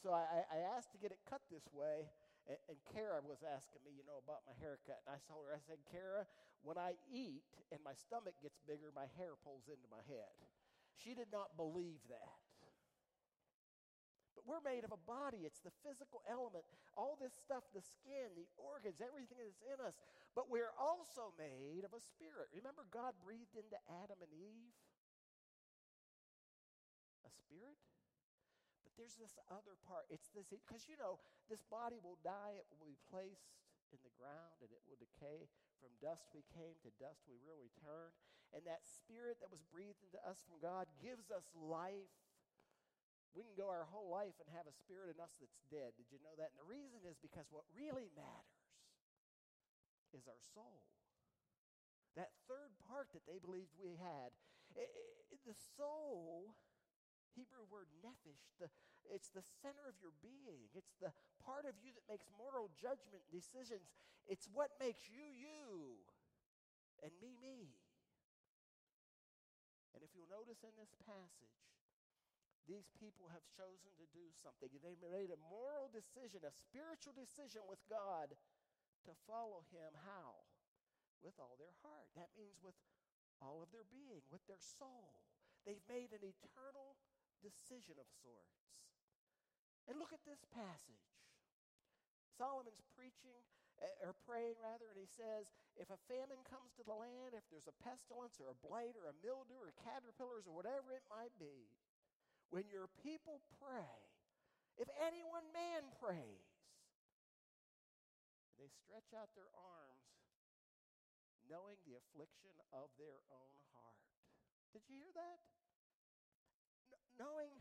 so 0.00 0.16
I, 0.16 0.48
I 0.48 0.64
asked 0.72 0.96
to 0.96 0.98
get 0.98 1.12
it 1.12 1.20
cut 1.28 1.44
this 1.52 1.68
way. 1.68 2.08
And, 2.46 2.58
and 2.70 2.78
Kara 2.94 3.18
was 3.26 3.42
asking 3.42 3.82
me, 3.82 3.94
you 3.94 4.06
know, 4.06 4.22
about 4.22 4.46
my 4.46 4.54
haircut. 4.62 5.02
And 5.02 5.10
I 5.10 5.18
told 5.26 5.50
her, 5.50 5.54
I 5.54 5.62
said, 5.62 5.82
Kara, 5.90 6.26
when 6.62 6.78
I 6.78 6.94
eat 7.10 7.46
and 7.74 7.82
my 7.82 7.94
stomach 7.94 8.38
gets 8.38 8.62
bigger, 8.62 8.94
my 8.94 9.10
hair 9.18 9.34
pulls 9.42 9.66
into 9.66 9.86
my 9.90 10.02
head. 10.06 10.30
She 10.94 11.12
did 11.12 11.28
not 11.34 11.58
believe 11.58 12.00
that. 12.08 12.38
But 14.36 14.44
we're 14.44 14.62
made 14.62 14.84
of 14.84 14.92
a 14.92 15.00
body. 15.08 15.48
It's 15.48 15.64
the 15.64 15.72
physical 15.80 16.20
element. 16.28 16.62
All 16.92 17.16
this 17.16 17.32
stuff, 17.32 17.64
the 17.72 17.80
skin, 17.80 18.36
the 18.36 18.46
organs, 18.60 19.00
everything 19.00 19.40
that's 19.40 19.64
in 19.64 19.80
us. 19.80 19.96
But 20.36 20.52
we're 20.52 20.76
also 20.76 21.32
made 21.40 21.88
of 21.88 21.96
a 21.96 22.02
spirit. 22.04 22.52
Remember, 22.52 22.84
God 22.92 23.16
breathed 23.24 23.56
into 23.56 23.80
Adam 23.88 24.20
and 24.20 24.32
Eve 24.36 24.76
a 27.24 27.32
spirit? 27.32 27.80
There's 28.96 29.20
this 29.20 29.36
other 29.52 29.76
part. 29.84 30.08
It's 30.08 30.32
this, 30.32 30.48
because 30.48 30.88
you 30.88 30.96
know, 30.96 31.20
this 31.52 31.62
body 31.68 32.00
will 32.00 32.16
die, 32.24 32.56
it 32.56 32.66
will 32.72 32.88
be 32.88 32.96
placed 33.12 33.52
in 33.92 34.00
the 34.02 34.12
ground, 34.16 34.58
and 34.64 34.72
it 34.72 34.82
will 34.88 34.98
decay. 34.98 35.46
From 35.78 35.92
dust 36.00 36.32
we 36.32 36.42
came, 36.56 36.80
to 36.82 36.90
dust 36.96 37.22
we 37.28 37.36
will 37.44 37.60
return. 37.60 38.10
And 38.56 38.64
that 38.64 38.88
spirit 38.88 39.38
that 39.44 39.52
was 39.52 39.60
breathed 39.68 40.00
into 40.00 40.18
us 40.24 40.40
from 40.42 40.56
God 40.58 40.88
gives 40.98 41.28
us 41.28 41.44
life. 41.52 42.08
We 43.36 43.44
can 43.44 43.52
go 43.52 43.68
our 43.68 43.84
whole 43.84 44.08
life 44.08 44.32
and 44.40 44.48
have 44.56 44.64
a 44.64 44.72
spirit 44.72 45.12
in 45.12 45.20
us 45.20 45.36
that's 45.36 45.60
dead. 45.68 45.92
Did 46.00 46.08
you 46.08 46.16
know 46.24 46.32
that? 46.40 46.56
And 46.56 46.58
the 46.58 46.64
reason 46.64 47.04
is 47.04 47.20
because 47.20 47.52
what 47.52 47.68
really 47.76 48.08
matters 48.16 48.64
is 50.16 50.24
our 50.24 50.40
soul. 50.56 50.88
That 52.16 52.32
third 52.48 52.72
part 52.88 53.12
that 53.12 53.28
they 53.28 53.36
believed 53.36 53.76
we 53.76 54.00
had. 54.00 54.32
It, 54.72 54.88
it, 55.28 55.44
the 55.44 55.52
soul 55.76 56.56
Hebrew 57.36 57.68
word 57.68 57.92
nephesh. 58.00 58.48
The, 58.56 58.72
it's 59.12 59.28
the 59.30 59.44
center 59.60 59.84
of 59.84 59.94
your 60.00 60.16
being. 60.24 60.72
It's 60.72 60.96
the 60.98 61.12
part 61.44 61.68
of 61.68 61.76
you 61.84 61.92
that 61.92 62.08
makes 62.08 62.26
moral 62.34 62.72
judgment 62.74 63.22
decisions. 63.28 63.92
It's 64.24 64.48
what 64.50 64.74
makes 64.80 65.06
you 65.06 65.22
you 65.36 66.00
and 67.04 67.12
me 67.20 67.36
me. 67.38 67.76
And 69.92 70.00
if 70.00 70.10
you'll 70.16 70.32
notice 70.32 70.64
in 70.64 70.72
this 70.80 70.96
passage, 71.04 71.60
these 72.66 72.90
people 72.98 73.30
have 73.30 73.46
chosen 73.54 73.94
to 73.94 74.06
do 74.10 74.26
something. 74.34 74.66
They 74.82 74.98
made 74.98 75.30
a 75.30 75.38
moral 75.46 75.86
decision, 75.92 76.42
a 76.42 76.50
spiritual 76.50 77.14
decision 77.14 77.62
with 77.70 77.78
God 77.86 78.34
to 79.06 79.12
follow 79.30 79.62
Him. 79.70 79.94
How? 80.02 80.42
With 81.22 81.38
all 81.38 81.54
their 81.56 81.72
heart. 81.86 82.10
That 82.18 82.34
means 82.34 82.58
with 82.58 82.74
all 83.38 83.62
of 83.62 83.70
their 83.70 83.86
being, 83.86 84.26
with 84.34 84.42
their 84.50 84.60
soul. 84.60 85.22
They've 85.62 85.86
made 85.86 86.10
an 86.10 86.26
eternal 86.26 86.98
decision 87.42 87.96
of 88.00 88.08
sorts. 88.22 88.66
And 89.86 89.98
look 89.98 90.10
at 90.10 90.24
this 90.26 90.42
passage. 90.50 91.06
Solomon's 92.34 92.84
preaching, 92.92 93.40
eh, 93.80 94.04
or 94.04 94.12
praying 94.28 94.58
rather, 94.60 94.90
and 94.92 95.00
he 95.00 95.08
says, 95.08 95.48
If 95.78 95.88
a 95.88 96.00
famine 96.10 96.42
comes 96.44 96.74
to 96.76 96.84
the 96.84 96.96
land, 96.96 97.32
if 97.32 97.46
there's 97.48 97.70
a 97.70 97.80
pestilence 97.80 98.36
or 98.42 98.52
a 98.52 98.60
blight 98.60 98.98
or 98.98 99.08
a 99.08 99.20
mildew 99.24 99.56
or 99.56 99.72
caterpillars 99.80 100.44
or 100.44 100.52
whatever 100.52 100.92
it 100.92 101.06
might 101.08 101.32
be, 101.40 101.70
when 102.52 102.68
your 102.68 102.90
people 103.00 103.40
pray, 103.56 103.96
if 104.76 104.90
any 105.00 105.24
one 105.24 105.46
man 105.56 105.88
prays, 105.96 106.44
they 108.60 108.68
stretch 108.68 109.12
out 109.16 109.32
their 109.32 109.48
arms, 109.56 110.12
knowing 111.48 111.80
the 111.84 111.96
affliction 111.96 112.52
of 112.72 112.92
their 113.00 113.20
own 113.32 113.56
heart. 113.72 114.04
Did 114.72 114.84
you 114.88 115.00
hear 115.00 115.14
that? 115.16 115.40
Knowing 117.16 117.52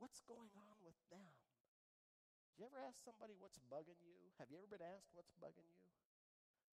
what's 0.00 0.20
going 0.24 0.52
on 0.56 0.76
with 0.84 0.96
them. 1.08 1.32
Did 2.52 2.64
you 2.64 2.68
ever 2.68 2.80
ask 2.80 3.04
somebody 3.04 3.36
what's 3.36 3.60
bugging 3.68 4.00
you? 4.00 4.16
Have 4.40 4.48
you 4.48 4.56
ever 4.60 4.68
been 4.68 4.84
asked 4.84 5.12
what's 5.12 5.36
bugging 5.36 5.68
you? 5.68 5.88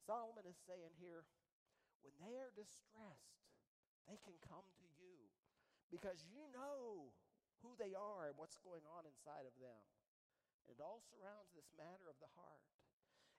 Solomon 0.03 0.47
is 0.47 0.59
saying 0.63 0.95
here, 0.99 1.27
when 2.03 2.15
they 2.19 2.35
are 2.39 2.51
distressed, 2.55 3.43
they 4.07 4.19
can 4.19 4.35
come 4.43 4.67
to 4.79 4.87
you 4.99 5.31
because 5.87 6.27
you 6.27 6.43
know 6.51 7.11
who 7.63 7.75
they 7.79 7.95
are 7.95 8.27
and 8.27 8.35
what's 8.35 8.59
going 8.59 8.83
on 8.91 9.07
inside 9.07 9.47
of 9.47 9.55
them. 9.59 9.83
And 10.67 10.75
it 10.75 10.83
all 10.83 11.03
surrounds 11.03 11.51
this 11.55 11.71
matter 11.75 12.07
of 12.07 12.19
the 12.19 12.31
heart. 12.35 12.63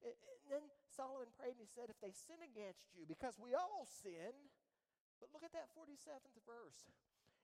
And 0.05 0.13
then 0.53 0.65
Solomon 0.93 1.33
prayed 1.33 1.57
and 1.57 1.65
he 1.65 1.71
said, 1.73 1.89
If 1.89 2.01
they 2.05 2.13
sin 2.13 2.45
against 2.45 2.93
you, 2.93 3.09
because 3.09 3.41
we 3.41 3.57
all 3.57 3.89
sin, 3.89 4.37
but 5.17 5.33
look 5.33 5.45
at 5.45 5.57
that 5.57 5.73
47th 5.73 6.37
verse. 6.45 6.93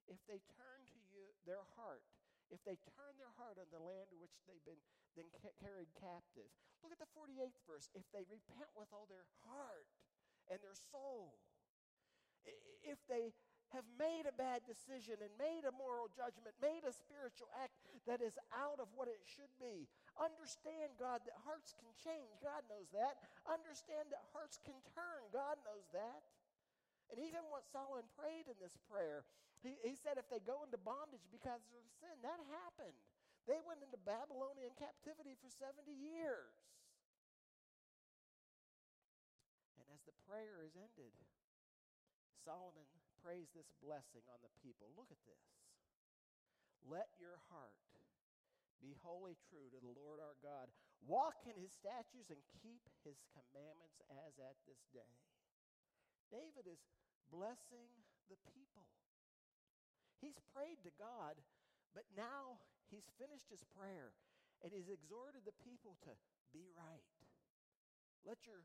If 0.05 0.21
they 0.29 0.45
turn 0.45 0.85
to 0.93 1.00
their 1.45 1.65
heart, 1.77 2.05
if 2.51 2.61
they 2.67 2.77
turn 2.97 3.15
their 3.17 3.33
heart 3.39 3.57
on 3.57 3.69
the 3.71 3.83
land 3.83 4.11
which 4.19 4.35
they've 4.47 4.65
been 4.67 4.81
then 5.19 5.27
ca- 5.43 5.57
carried 5.59 5.91
captive. 5.99 6.47
Look 6.83 6.95
at 6.95 7.03
the 7.03 7.11
48th 7.13 7.59
verse. 7.67 7.91
If 7.99 8.07
they 8.15 8.25
repent 8.31 8.71
with 8.79 8.89
all 8.95 9.11
their 9.11 9.27
heart 9.45 9.91
and 10.49 10.59
their 10.63 10.77
soul, 10.91 11.35
if 12.87 12.99
they 13.11 13.35
have 13.71 13.87
made 13.95 14.27
a 14.27 14.35
bad 14.35 14.67
decision 14.67 15.23
and 15.23 15.31
made 15.39 15.63
a 15.63 15.71
moral 15.71 16.11
judgment, 16.11 16.59
made 16.59 16.83
a 16.83 16.91
spiritual 16.91 17.47
act 17.55 17.75
that 18.03 18.19
is 18.19 18.35
out 18.51 18.83
of 18.83 18.91
what 18.99 19.07
it 19.07 19.23
should 19.23 19.53
be. 19.63 19.87
Understand, 20.19 20.99
God, 20.99 21.23
that 21.23 21.39
hearts 21.47 21.71
can 21.79 21.87
change. 21.95 22.35
God 22.43 22.67
knows 22.67 22.91
that. 22.91 23.23
Understand 23.47 24.11
that 24.11 24.27
hearts 24.35 24.59
can 24.67 24.75
turn. 24.91 25.23
God 25.31 25.63
knows 25.63 25.87
that. 25.95 26.27
And 27.11 27.19
even 27.19 27.43
what 27.51 27.67
Solomon 27.67 28.07
prayed 28.15 28.47
in 28.47 28.55
this 28.63 28.79
prayer, 28.87 29.27
he, 29.61 29.77
he 29.83 29.99
said 29.99 30.17
if 30.17 30.31
they 30.31 30.41
go 30.41 30.63
into 30.63 30.79
bondage 30.81 31.27
because 31.35 31.61
of 31.75 31.83
sin, 31.99 32.15
that 32.23 32.39
happened. 32.49 32.97
They 33.51 33.59
went 33.67 33.83
into 33.83 33.99
Babylonian 34.07 34.71
captivity 34.79 35.35
for 35.35 35.51
70 35.51 35.91
years. 35.91 36.55
And 39.81 39.87
as 39.91 40.01
the 40.07 40.15
prayer 40.31 40.63
is 40.63 40.79
ended, 40.79 41.11
Solomon 42.47 42.87
prays 43.27 43.51
this 43.53 43.69
blessing 43.83 44.25
on 44.31 44.41
the 44.41 44.53
people. 44.63 44.89
Look 44.95 45.11
at 45.11 45.21
this. 45.27 45.45
Let 46.89 47.11
your 47.21 47.37
heart 47.53 47.77
be 48.81 48.97
wholly 49.05 49.37
true 49.53 49.69
to 49.69 49.81
the 49.83 49.93
Lord 49.93 50.23
our 50.25 50.37
God. 50.41 50.73
Walk 51.05 51.45
in 51.45 51.57
his 51.61 51.73
statutes 51.73 52.33
and 52.33 52.41
keep 52.65 52.81
his 53.05 53.21
commandments 53.37 54.01
as 54.09 54.41
at 54.41 54.57
this 54.65 54.81
day. 54.93 55.13
David 56.31 56.71
is 56.71 56.81
blessing 57.31 57.91
the 58.31 58.39
people. 58.55 58.87
He's 60.23 60.39
prayed 60.55 60.79
to 60.87 60.93
God, 60.95 61.39
but 61.95 62.07
now 62.15 62.63
he's 62.91 63.07
finished 63.19 63.51
his 63.51 63.67
prayer 63.75 64.15
and 64.63 64.71
he's 64.71 64.93
exhorted 64.93 65.43
the 65.45 65.57
people 65.67 65.97
to 66.07 66.13
be 66.55 66.71
right. 66.77 67.11
Let 68.23 68.45
your 68.45 68.63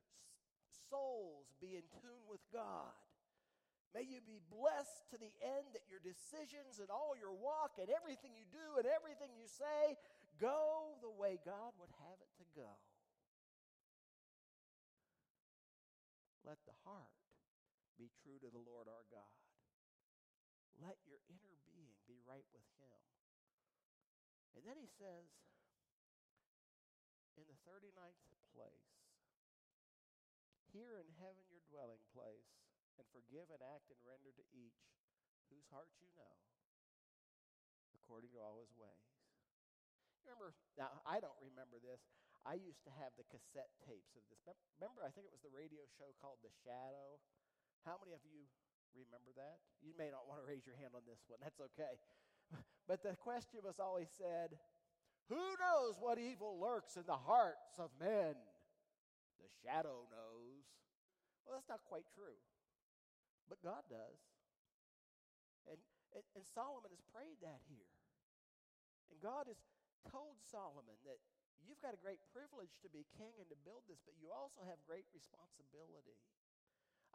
souls 0.91 1.47
be 1.63 1.79
in 1.79 1.87
tune 2.01 2.27
with 2.27 2.43
God. 2.51 2.93
May 3.95 4.03
you 4.03 4.19
be 4.27 4.43
blessed 4.51 5.07
to 5.15 5.17
the 5.17 5.31
end 5.39 5.71
that 5.71 5.87
your 5.87 6.03
decisions 6.03 6.83
and 6.83 6.91
all 6.91 7.15
your 7.15 7.31
walk 7.31 7.79
and 7.79 7.87
everything 7.87 8.35
you 8.35 8.43
do 8.51 8.75
and 8.75 8.83
everything 8.83 9.31
you 9.39 9.47
say 9.47 9.95
go 10.35 10.99
the 10.99 11.15
way 11.15 11.39
God 11.47 11.71
would 11.79 11.93
have 12.03 12.19
it 12.19 12.27
to 12.43 12.45
go. 12.59 12.75
Let 16.43 16.59
the 16.67 16.75
heart 16.83 17.24
be 17.95 18.11
true 18.23 18.39
to 18.39 18.49
the 18.51 18.61
Lord 18.61 18.87
our 18.87 19.07
God. 19.11 19.35
Let 20.79 20.99
your 21.07 21.23
inner 21.31 21.55
being 21.63 21.95
be 22.07 22.19
right 22.27 22.45
with 22.51 22.67
Him. 22.79 22.99
And 24.55 24.63
then 24.63 24.79
he 24.79 24.87
says, 24.87 25.27
in 27.35 27.43
the 27.51 27.59
39th 27.67 28.23
place, 28.55 28.95
hear 30.71 30.95
in 30.99 31.07
heaven 31.19 31.43
your 31.51 31.63
dwelling 31.67 32.03
place, 32.15 32.47
and 32.95 33.03
forgive 33.11 33.51
and 33.51 33.59
act 33.59 33.91
and 33.91 33.99
render 34.07 34.31
to 34.31 34.45
each 34.55 34.79
whose 35.51 35.67
heart 35.67 35.91
you 35.99 36.07
know, 36.15 36.35
according 37.91 38.31
to 38.31 38.39
all 38.39 38.63
his 38.63 38.71
ways. 38.79 39.11
Remember, 40.23 40.55
now 40.79 40.89
I 41.03 41.19
don't 41.19 41.37
remember 41.37 41.77
this. 41.77 42.01
I 42.47 42.57
used 42.57 42.81
to 42.87 42.93
have 42.97 43.13
the 43.19 43.27
cassette 43.27 43.75
tapes 43.83 44.15
of 44.17 44.23
this. 44.31 44.39
Remember, 44.79 45.05
I 45.05 45.11
think 45.13 45.27
it 45.27 45.35
was 45.35 45.43
the 45.43 45.53
radio 45.53 45.85
show 45.99 46.15
called 46.17 46.41
The 46.41 46.53
Shadow. 46.65 47.19
How 47.85 48.01
many 48.01 48.17
of 48.17 48.25
you 48.25 48.49
Remember 48.95 49.35
that? 49.35 49.59
You 49.83 49.91
may 49.99 50.07
not 50.07 50.23
want 50.23 50.39
to 50.39 50.47
raise 50.47 50.63
your 50.63 50.79
hand 50.79 50.95
on 50.95 51.03
this 51.03 51.19
one. 51.27 51.43
That's 51.43 51.59
okay. 51.75 51.99
But 52.85 53.01
the 53.01 53.17
question 53.17 53.65
was 53.65 53.81
always 53.81 54.13
said, 54.13 54.55
Who 55.27 55.41
knows 55.57 55.97
what 55.97 56.21
evil 56.21 56.61
lurks 56.61 57.01
in 57.01 57.03
the 57.09 57.17
hearts 57.17 57.81
of 57.81 57.89
men? 57.97 58.37
The 59.41 59.49
shadow 59.65 60.05
knows. 60.13 60.63
Well, 61.43 61.57
that's 61.57 61.65
not 61.65 61.81
quite 61.89 62.05
true. 62.13 62.37
But 63.49 63.57
God 63.65 63.89
does. 63.89 64.21
And, 65.65 65.81
and, 66.13 66.23
and 66.37 66.45
Solomon 66.45 66.93
has 66.93 67.01
prayed 67.09 67.41
that 67.41 67.65
here. 67.65 67.89
And 69.09 69.17
God 69.17 69.49
has 69.49 69.57
told 70.05 70.37
Solomon 70.45 71.01
that 71.09 71.17
you've 71.65 71.81
got 71.81 71.97
a 71.97 72.01
great 72.05 72.21
privilege 72.29 72.77
to 72.85 72.89
be 72.93 73.09
king 73.17 73.33
and 73.41 73.49
to 73.49 73.57
build 73.65 73.89
this, 73.89 74.05
but 74.05 74.13
you 74.21 74.29
also 74.29 74.61
have 74.69 74.77
great 74.85 75.09
responsibility. 75.09 76.21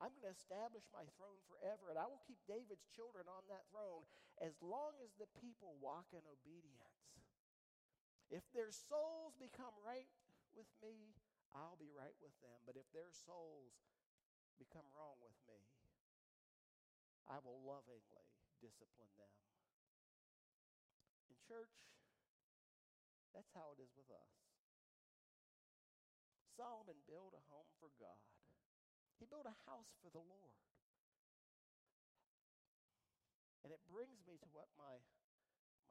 I'm 0.00 0.16
going 0.16 0.32
to 0.32 0.32
establish 0.32 0.88
my 0.96 1.04
throne 1.20 1.44
forever, 1.44 1.92
and 1.92 2.00
I 2.00 2.08
will 2.08 2.24
keep 2.24 2.40
David's 2.48 2.88
children 2.96 3.28
on 3.28 3.44
that 3.52 3.68
throne 3.68 4.08
as 4.40 4.56
long 4.64 4.96
as 5.04 5.12
the 5.20 5.28
people 5.36 5.76
walk 5.76 6.08
in 6.16 6.24
obedience. 6.24 7.20
If 8.32 8.48
their 8.56 8.72
souls 8.72 9.36
become 9.36 9.76
right 9.84 10.08
with 10.56 10.72
me, 10.80 11.12
I'll 11.52 11.76
be 11.76 11.92
right 11.92 12.16
with 12.24 12.32
them. 12.40 12.64
But 12.64 12.80
if 12.80 12.88
their 12.96 13.12
souls 13.12 13.76
become 14.56 14.88
wrong 14.96 15.20
with 15.20 15.36
me, 15.44 15.60
I 17.28 17.36
will 17.44 17.60
lovingly 17.60 18.24
discipline 18.64 19.12
them. 19.20 19.34
In 21.28 21.36
church, 21.44 21.76
that's 23.36 23.52
how 23.52 23.76
it 23.76 23.84
is 23.84 23.92
with 23.92 24.08
us. 24.08 24.32
Solomon 26.56 26.98
built 27.04 27.36
a 27.36 27.42
home 27.52 27.68
for 27.76 27.92
God. 28.00 28.39
He 29.20 29.28
built 29.28 29.44
a 29.44 29.52
house 29.68 29.92
for 30.00 30.08
the 30.08 30.24
Lord. 30.24 30.56
And 33.60 33.68
it 33.68 33.84
brings 33.84 34.16
me 34.24 34.40
to 34.40 34.48
what 34.56 34.72
my, 34.80 34.96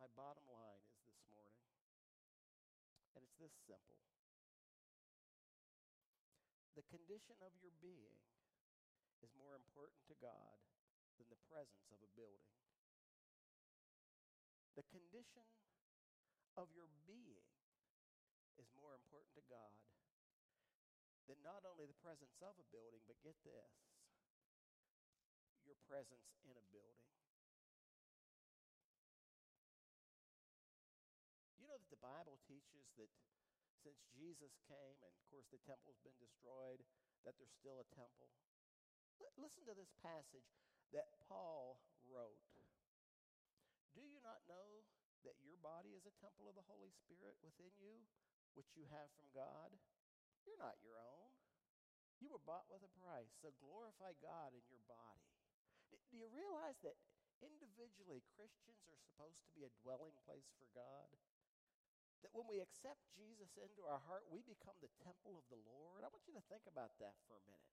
my 0.01 0.09
bottom 0.17 0.41
line 0.50 0.81
is 0.89 0.98
this 1.05 1.21
morning. 1.29 1.62
And 3.13 3.21
it's 3.21 3.38
this 3.38 3.53
simple 3.69 4.01
the 6.79 6.95
condition 6.95 7.36
of 7.43 7.51
your 7.59 7.75
being 7.83 8.24
is 9.19 9.27
more 9.36 9.51
important 9.51 10.00
to 10.07 10.15
God 10.24 10.55
than 11.19 11.27
the 11.27 11.43
presence 11.51 11.91
of 11.91 12.00
a 12.00 12.07
building. 12.15 12.55
The 14.79 14.88
condition 14.88 15.43
of 16.55 16.71
your 16.71 16.88
being 17.03 17.43
is 18.55 18.71
more 18.79 18.95
important 18.95 19.36
to 19.36 19.43
God 19.51 19.75
than 21.29 21.38
not 21.45 21.62
only 21.69 21.86
the 21.86 22.01
presence 22.01 22.33
of 22.41 22.57
a 22.57 22.65
building, 22.74 23.05
but 23.05 23.21
get 23.21 23.38
this 23.45 23.62
your 25.69 25.77
presence 25.86 26.33
in 26.50 26.57
a 26.57 26.65
building. 26.74 27.13
You 31.62 31.69
know 31.69 31.77
that 31.77 31.93
the 31.93 32.01
Bible 32.01 32.41
teaches 32.50 32.89
that 32.98 33.13
since 33.86 34.01
Jesus 34.17 34.57
came, 34.65 34.98
and 35.05 35.13
of 35.13 35.21
course 35.29 35.45
the 35.53 35.62
temple's 35.69 36.01
been 36.01 36.17
destroyed, 36.17 36.81
that 37.21 37.38
there's 37.38 37.53
still 37.53 37.77
a 37.77 37.88
temple. 37.93 38.33
Listen 39.38 39.62
to 39.69 39.77
this 39.77 39.93
passage 40.01 40.50
that 40.89 41.13
Paul 41.29 41.77
wrote. 42.09 42.41
Do 43.93 44.01
you 44.01 44.17
not 44.25 44.41
know 44.50 44.81
that 45.21 45.38
your 45.45 45.62
body 45.62 45.93
is 45.93 46.09
a 46.09 46.15
temple 46.17 46.50
of 46.50 46.57
the 46.57 46.65
Holy 46.65 46.89
Spirit 47.05 47.38
within 47.45 47.71
you, 47.77 48.01
which 48.57 48.74
you 48.74 48.89
have 48.89 49.13
from 49.13 49.29
God? 49.38 49.69
You're 50.43 50.60
not 50.60 50.79
your 50.84 51.00
own. 51.00 51.31
You 52.19 52.27
were 52.31 52.43
bought 52.43 52.67
with 52.67 52.84
a 52.84 52.91
price, 53.00 53.31
so 53.39 53.55
glorify 53.63 54.12
God 54.19 54.51
in 54.51 54.63
your 54.67 54.84
body. 54.91 55.31
Do 56.12 56.17
you 56.19 56.27
realize 56.27 56.75
that 56.84 57.00
individually 57.39 58.25
Christians 58.36 58.84
are 58.89 59.00
supposed 59.00 59.39
to 59.46 59.53
be 59.55 59.63
a 59.63 59.72
dwelling 59.79 60.15
place 60.27 60.51
for 60.60 60.67
God? 60.75 61.08
That 62.25 62.36
when 62.36 62.51
we 62.51 62.60
accept 62.60 63.00
Jesus 63.15 63.55
into 63.55 63.88
our 63.88 64.03
heart, 64.03 64.27
we 64.27 64.43
become 64.43 64.75
the 64.84 64.91
temple 65.00 65.39
of 65.39 65.48
the 65.48 65.62
Lord. 65.63 66.03
I 66.03 66.12
want 66.12 66.27
you 66.27 66.36
to 66.36 66.43
think 66.51 66.67
about 66.67 66.91
that 67.00 67.15
for 67.24 67.39
a 67.39 67.43
minute. 67.48 67.72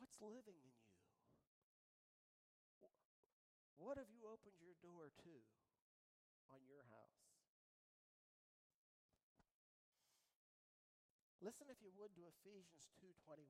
What's 0.00 0.16
living 0.24 0.56
in 0.56 0.72
you? 0.72 0.88
What 3.76 4.00
have 4.00 4.10
you 4.10 4.26
opened 4.26 4.58
your 4.58 4.74
door 4.80 5.12
to 5.12 5.32
on 6.52 6.60
your 6.68 6.84
house? 6.88 7.18
Listen 11.38 11.70
if 11.70 11.78
you 11.80 11.94
would 11.94 12.12
to 12.18 12.26
Ephesians 12.26 12.90
2:21. 12.98 13.46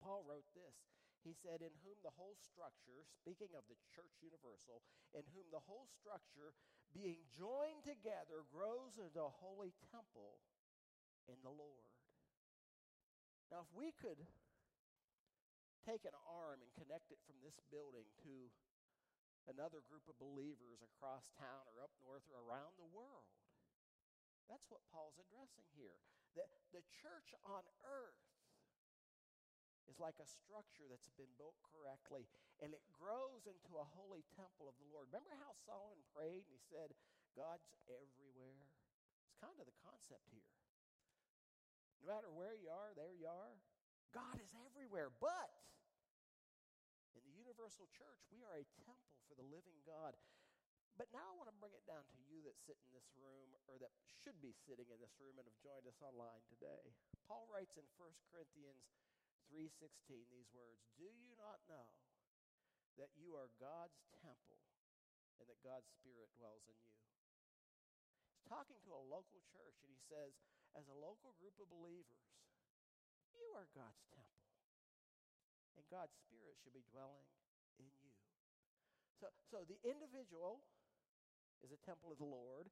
Paul 0.00 0.24
wrote 0.26 0.46
this. 0.54 0.74
He 1.22 1.34
said, 1.38 1.62
In 1.62 1.70
whom 1.86 1.94
the 2.02 2.14
whole 2.18 2.34
structure, 2.34 3.06
speaking 3.06 3.54
of 3.54 3.62
the 3.70 3.78
church 3.94 4.18
universal, 4.18 4.82
in 5.14 5.22
whom 5.30 5.46
the 5.54 5.62
whole 5.62 5.86
structure, 5.86 6.54
being 6.90 7.22
joined 7.30 7.86
together, 7.86 8.42
grows 8.50 8.98
into 8.98 9.22
a 9.22 9.30
holy 9.38 9.70
temple 9.94 10.42
in 11.30 11.38
the 11.46 11.54
Lord. 11.54 11.86
Now, 13.54 13.62
if 13.62 13.70
we 13.70 13.94
could 13.94 14.18
take 15.86 16.02
an 16.02 16.16
arm 16.26 16.58
and 16.58 16.70
connect 16.74 17.14
it 17.14 17.22
from 17.22 17.38
this 17.42 17.58
building 17.70 18.06
to 18.26 18.50
another 19.50 19.82
group 19.86 20.06
of 20.06 20.18
believers 20.18 20.82
across 20.82 21.30
town 21.34 21.66
or 21.70 21.82
up 21.82 21.94
north 22.02 22.26
or 22.30 22.42
around 22.44 22.78
the 22.78 22.88
world, 22.90 23.30
that's 24.50 24.68
what 24.68 24.84
Paul's 24.90 25.18
addressing 25.18 25.66
here. 25.72 25.98
That 26.36 26.48
the 26.72 26.84
church 26.88 27.32
on 27.44 27.64
earth 27.84 28.24
is 29.90 30.00
like 30.00 30.16
a 30.22 30.28
structure 30.28 30.88
that's 30.88 31.10
been 31.18 31.30
built 31.36 31.58
correctly 31.60 32.24
and 32.62 32.72
it 32.72 32.84
grows 32.94 33.44
into 33.44 33.76
a 33.76 33.90
holy 33.96 34.24
temple 34.32 34.70
of 34.70 34.76
the 34.78 34.88
Lord. 34.88 35.10
Remember 35.10 35.34
how 35.36 35.52
Solomon 35.66 36.00
prayed 36.14 36.46
and 36.46 36.52
he 36.52 36.62
said, 36.70 36.94
God's 37.34 37.68
everywhere? 37.88 38.68
It's 39.24 39.36
kind 39.40 39.56
of 39.56 39.66
the 39.66 39.76
concept 39.82 40.28
here. 40.30 40.52
No 42.04 42.12
matter 42.12 42.28
where 42.34 42.54
you 42.58 42.68
are, 42.68 42.92
there 42.92 43.14
you 43.14 43.30
are. 43.30 43.56
God 44.12 44.36
is 44.42 44.52
everywhere. 44.68 45.08
But 45.16 45.48
the 45.48 45.71
universal 47.62 47.86
church, 47.94 48.18
we 48.34 48.42
are 48.42 48.58
a 48.58 48.66
temple 48.82 49.22
for 49.30 49.38
the 49.38 49.46
living 49.46 49.78
God. 49.86 50.18
But 50.98 51.06
now 51.14 51.22
I 51.22 51.38
want 51.38 51.46
to 51.46 51.54
bring 51.62 51.70
it 51.78 51.86
down 51.86 52.02
to 52.10 52.18
you 52.26 52.42
that 52.42 52.58
sit 52.58 52.74
in 52.74 52.90
this 52.90 53.06
room 53.14 53.54
or 53.70 53.78
that 53.78 53.94
should 54.18 54.34
be 54.42 54.50
sitting 54.50 54.90
in 54.90 54.98
this 54.98 55.14
room 55.22 55.38
and 55.38 55.46
have 55.46 55.62
joined 55.62 55.86
us 55.86 56.02
online 56.02 56.42
today. 56.50 56.90
Paul 57.30 57.46
writes 57.46 57.78
in 57.78 57.86
1 57.94 58.18
Corinthians 58.34 58.90
3:16 59.46 60.26
these 60.34 60.50
words, 60.50 60.82
"Do 60.98 61.06
you 61.06 61.38
not 61.38 61.62
know 61.70 62.02
that 62.98 63.14
you 63.14 63.38
are 63.38 63.54
God's 63.62 64.02
temple 64.10 64.58
and 65.38 65.46
that 65.46 65.62
God's 65.62 65.86
spirit 65.86 66.34
dwells 66.34 66.66
in 66.66 66.74
you?" 66.82 66.98
He's 68.34 68.42
talking 68.50 68.82
to 68.82 68.90
a 68.90 69.06
local 69.06 69.38
church 69.54 69.78
and 69.86 69.90
he 69.94 70.02
says, 70.10 70.34
as 70.74 70.90
a 70.90 70.98
local 70.98 71.38
group 71.38 71.54
of 71.62 71.70
believers, 71.70 72.26
you 73.30 73.54
are 73.54 73.70
God's 73.70 74.02
temple. 74.10 74.50
And 75.78 75.86
God's 75.88 76.18
spirit 76.26 76.58
should 76.58 76.74
be 76.74 76.82
dwelling 76.90 77.30
in 77.78 77.88
you. 78.00 78.12
So 79.20 79.30
so 79.48 79.64
the 79.68 79.78
individual 79.86 80.64
is 81.62 81.70
a 81.70 81.80
temple 81.86 82.10
of 82.10 82.18
the 82.18 82.26
Lord, 82.26 82.68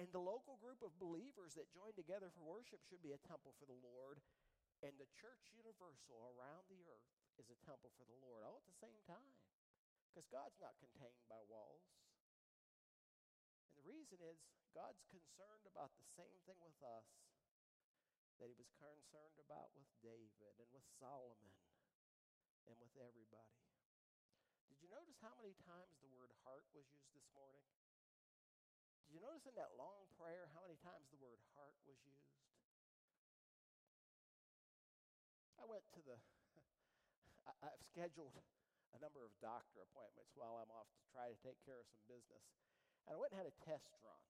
and 0.00 0.08
the 0.14 0.22
local 0.22 0.56
group 0.62 0.80
of 0.80 0.96
believers 0.96 1.58
that 1.58 1.68
join 1.74 1.92
together 1.92 2.32
for 2.32 2.46
worship 2.46 2.80
should 2.88 3.04
be 3.04 3.12
a 3.12 3.26
temple 3.28 3.52
for 3.58 3.66
the 3.66 3.76
Lord. 3.82 4.22
And 4.78 4.94
the 4.94 5.10
church 5.18 5.50
universal 5.50 6.30
around 6.30 6.70
the 6.70 6.78
earth 6.86 7.10
is 7.34 7.50
a 7.50 7.58
temple 7.66 7.90
for 7.98 8.06
the 8.06 8.14
Lord 8.22 8.46
all 8.46 8.62
at 8.62 8.66
the 8.70 8.78
same 8.78 9.02
time. 9.10 9.34
Because 10.06 10.30
God's 10.30 10.54
not 10.62 10.78
contained 10.78 11.26
by 11.26 11.42
walls. 11.50 11.82
And 13.66 13.74
the 13.74 13.90
reason 13.90 14.22
is 14.22 14.38
God's 14.70 15.02
concerned 15.10 15.66
about 15.66 15.90
the 15.98 16.06
same 16.14 16.38
thing 16.46 16.62
with 16.62 16.78
us 16.78 17.10
that 18.38 18.46
he 18.46 18.54
was 18.54 18.70
concerned 18.78 19.34
about 19.42 19.74
with 19.74 19.90
David 19.98 20.54
and 20.62 20.70
with 20.70 20.86
Solomon 21.02 21.54
and 22.70 22.78
with 22.78 22.94
everybody. 23.02 23.67
You 24.88 24.96
notice 24.96 25.20
how 25.20 25.36
many 25.36 25.52
times 25.68 26.00
the 26.00 26.08
word 26.16 26.32
heart 26.48 26.64
was 26.72 26.88
used 26.88 27.12
this 27.12 27.28
morning? 27.36 27.60
Did 29.04 29.12
you 29.12 29.20
notice 29.20 29.44
in 29.44 29.52
that 29.60 29.76
long 29.76 30.08
prayer 30.16 30.48
how 30.56 30.64
many 30.64 30.80
times 30.80 31.04
the 31.12 31.20
word 31.20 31.36
heart 31.52 31.76
was 31.84 32.00
used? 32.08 32.40
I 35.60 35.68
went 35.68 35.84
to 35.92 36.00
the, 36.08 36.16
I, 37.60 37.68
have 37.68 37.84
scheduled 37.84 38.32
a 38.96 38.98
number 39.04 39.20
of 39.20 39.28
doctor 39.44 39.84
appointments 39.84 40.32
while 40.32 40.56
I'm 40.56 40.72
off 40.72 40.88
to 40.96 41.04
try 41.12 41.28
to 41.28 41.36
take 41.44 41.60
care 41.68 41.76
of 41.76 41.84
some 41.92 42.08
business. 42.08 42.48
And 43.04 43.12
I 43.12 43.20
went 43.20 43.36
and 43.36 43.44
had 43.44 43.50
a 43.52 43.56
test 43.68 43.92
run. 44.00 44.24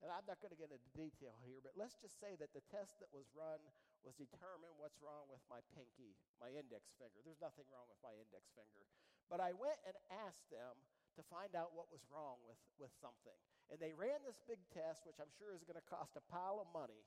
And 0.00 0.08
I'm 0.08 0.24
not 0.24 0.40
going 0.40 0.56
to 0.56 0.56
get 0.56 0.72
into 0.72 0.88
detail 0.96 1.36
here, 1.44 1.60
but 1.60 1.76
let's 1.76 2.00
just 2.00 2.16
say 2.16 2.40
that 2.40 2.56
the 2.56 2.64
test 2.72 2.96
that 3.04 3.12
was 3.12 3.28
run 3.36 3.60
was 4.06 4.14
determine 4.14 4.72
what's 4.78 4.98
wrong 5.02 5.26
with 5.28 5.42
my 5.50 5.58
pinky, 5.74 6.14
my 6.38 6.50
index 6.50 6.90
finger. 6.96 7.18
There's 7.22 7.42
nothing 7.42 7.66
wrong 7.70 7.86
with 7.90 7.98
my 8.02 8.14
index 8.14 8.48
finger. 8.54 8.82
But 9.26 9.42
I 9.42 9.52
went 9.52 9.78
and 9.84 9.94
asked 10.24 10.48
them 10.48 10.74
to 11.18 11.22
find 11.26 11.52
out 11.58 11.74
what 11.74 11.90
was 11.90 12.00
wrong 12.08 12.38
with, 12.46 12.58
with 12.78 12.94
something. 13.02 13.34
And 13.68 13.76
they 13.82 13.92
ran 13.92 14.22
this 14.22 14.38
big 14.46 14.62
test, 14.70 15.04
which 15.04 15.18
I'm 15.20 15.30
sure 15.36 15.52
is 15.52 15.66
going 15.66 15.76
to 15.76 15.88
cost 15.90 16.14
a 16.14 16.24
pile 16.30 16.62
of 16.62 16.70
money. 16.70 17.04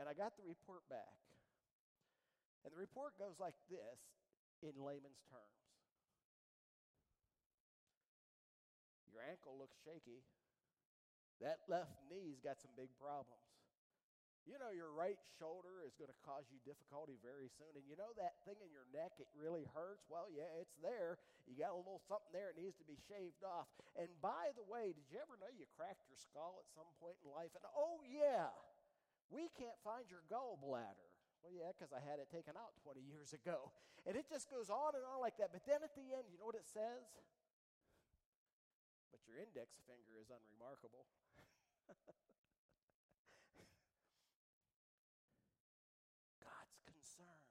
And 0.00 0.08
I 0.08 0.16
got 0.16 0.34
the 0.34 0.44
report 0.44 0.82
back. 0.88 1.20
And 2.64 2.74
the 2.74 2.80
report 2.80 3.14
goes 3.20 3.38
like 3.38 3.54
this 3.70 4.00
in 4.64 4.74
layman's 4.82 5.22
terms 5.30 5.66
Your 9.16 9.24
ankle 9.24 9.56
looks 9.56 9.80
shaky. 9.80 10.20
That 11.40 11.64
left 11.72 11.96
knee's 12.12 12.36
got 12.44 12.60
some 12.60 12.68
big 12.76 12.92
problems. 13.00 13.45
You 14.46 14.62
know, 14.62 14.70
your 14.70 14.94
right 14.94 15.18
shoulder 15.42 15.82
is 15.82 15.98
going 15.98 16.10
to 16.10 16.20
cause 16.22 16.46
you 16.54 16.62
difficulty 16.62 17.18
very 17.18 17.50
soon. 17.58 17.74
And 17.74 17.82
you 17.82 17.98
know 17.98 18.14
that 18.14 18.38
thing 18.46 18.62
in 18.62 18.70
your 18.70 18.86
neck, 18.94 19.18
it 19.18 19.26
really 19.34 19.66
hurts? 19.74 20.06
Well, 20.06 20.30
yeah, 20.30 20.46
it's 20.62 20.78
there. 20.78 21.18
You 21.50 21.58
got 21.58 21.74
a 21.74 21.78
little 21.78 21.98
something 22.06 22.30
there, 22.30 22.54
it 22.54 22.58
needs 22.58 22.78
to 22.78 22.86
be 22.86 22.94
shaved 23.10 23.42
off. 23.42 23.66
And 23.98 24.06
by 24.22 24.54
the 24.54 24.62
way, 24.62 24.94
did 24.94 25.10
you 25.10 25.18
ever 25.18 25.34
know 25.42 25.50
you 25.50 25.66
cracked 25.74 26.06
your 26.06 26.18
skull 26.18 26.62
at 26.62 26.70
some 26.70 26.86
point 27.02 27.18
in 27.26 27.34
life? 27.34 27.50
And 27.58 27.66
oh, 27.74 27.98
yeah, 28.06 28.54
we 29.30 29.50
can't 29.58 29.78
find 29.82 30.06
your 30.06 30.22
gallbladder. 30.30 31.10
Well, 31.42 31.54
yeah, 31.54 31.74
because 31.74 31.90
I 31.94 32.02
had 32.02 32.18
it 32.22 32.30
taken 32.30 32.54
out 32.58 32.74
20 32.82 33.02
years 33.02 33.34
ago. 33.34 33.70
And 34.06 34.14
it 34.14 34.30
just 34.30 34.46
goes 34.50 34.70
on 34.70 34.94
and 34.94 35.02
on 35.02 35.18
like 35.18 35.34
that. 35.42 35.50
But 35.50 35.66
then 35.66 35.82
at 35.82 35.94
the 35.98 36.14
end, 36.14 36.30
you 36.30 36.38
know 36.38 36.46
what 36.46 36.54
it 36.54 36.66
says? 36.66 37.06
But 39.10 39.22
your 39.26 39.38
index 39.42 39.78
finger 39.86 40.18
is 40.18 40.30
unremarkable. 40.30 41.06
God's 46.42 46.78
concerned 46.86 47.50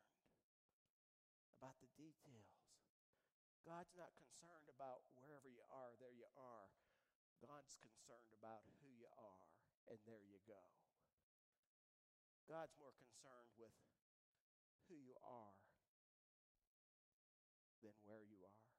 about 1.60 1.76
the 1.84 1.88
details. 2.00 2.56
God's 3.66 3.98
not 3.98 4.14
concerned 4.14 4.70
about 4.70 5.02
wherever 5.18 5.50
you 5.50 5.66
are, 5.74 5.98
there 5.98 6.14
you 6.14 6.30
are. 6.38 6.70
God's 7.42 7.74
concerned 7.82 8.30
about 8.38 8.62
who 8.78 8.94
you 8.94 9.10
are, 9.18 9.50
and 9.90 9.98
there 10.06 10.22
you 10.22 10.38
go. 10.46 10.62
God's 12.46 12.78
more 12.78 12.94
concerned 12.94 13.50
with 13.58 13.74
who 14.86 15.02
you 15.02 15.18
are 15.26 15.58
than 17.82 17.98
where 18.06 18.22
you 18.22 18.38
are. 18.46 18.70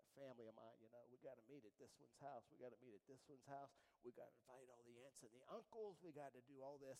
That 0.00 0.08
family 0.16 0.48
of 0.48 0.56
mine, 0.56 0.80
you 0.80 0.88
know, 0.88 1.04
we 1.12 1.20
got 1.20 1.36
to 1.36 1.44
meet 1.44 1.68
at 1.68 1.76
this 1.76 1.92
one's 2.00 2.16
house. 2.24 2.48
We 2.48 2.56
got 2.56 2.72
to 2.72 2.80
meet 2.80 2.96
at 2.96 3.04
this 3.04 3.20
one's 3.28 3.44
house. 3.44 3.68
We 4.00 4.16
got 4.16 4.32
to 4.32 4.36
invite 4.48 4.72
all 4.72 4.80
the 4.88 4.96
aunts 5.04 5.20
and 5.20 5.32
the 5.36 5.44
uncles. 5.52 6.00
We 6.00 6.16
got 6.16 6.32
to 6.32 6.40
do 6.48 6.64
all 6.64 6.80
this. 6.80 6.96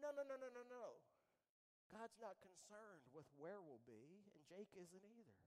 No, 0.00 0.08
no, 0.16 0.24
no, 0.24 0.40
no, 0.40 0.48
no, 0.48 0.64
no. 0.72 1.04
God's 1.88 2.20
not 2.20 2.36
concerned 2.44 3.04
with 3.16 3.24
where 3.40 3.60
we'll 3.64 3.82
be, 3.88 4.28
and 4.36 4.44
Jake 4.44 4.72
isn't 4.76 5.04
either. 5.04 5.40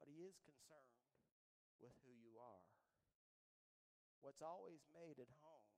But 0.00 0.08
he 0.08 0.24
is 0.24 0.40
concerned 0.40 0.96
with 1.80 1.92
who 2.04 2.12
you 2.16 2.40
are. 2.40 2.64
What's 4.24 4.40
always 4.40 4.80
made 4.92 5.20
at 5.20 5.28
home 5.44 5.68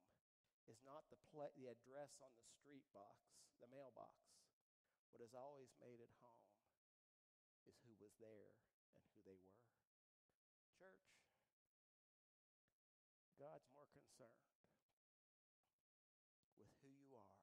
is 0.67 0.79
not 0.87 1.03
the, 1.11 1.19
pla- 1.31 1.51
the 1.59 1.67
address 1.67 2.15
on 2.23 2.31
the 2.39 2.47
street 2.59 2.87
box, 2.95 3.19
the 3.59 3.67
mailbox. 3.67 4.15
What 5.11 5.23
is 5.23 5.35
always 5.35 5.71
made 5.79 5.99
at 5.99 6.11
home 6.23 6.47
is 7.67 7.75
who 7.83 7.95
was 7.99 8.15
there 8.19 8.55
and 8.95 9.03
who 9.11 9.19
they 9.27 9.39
were. 9.43 9.63
Church, 10.79 11.07
God's 13.39 13.67
more 13.75 13.87
concerned 13.91 14.51
with 16.59 16.71
who 16.83 16.91
you 16.91 17.11
are 17.15 17.39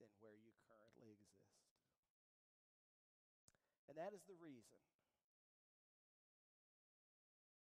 than 0.00 0.12
where 0.20 0.36
you 0.38 0.52
currently 0.68 1.12
exist. 1.12 1.66
And 3.90 3.91
that 4.02 4.10
is 4.10 4.26
the 4.26 4.34
reason 4.42 4.82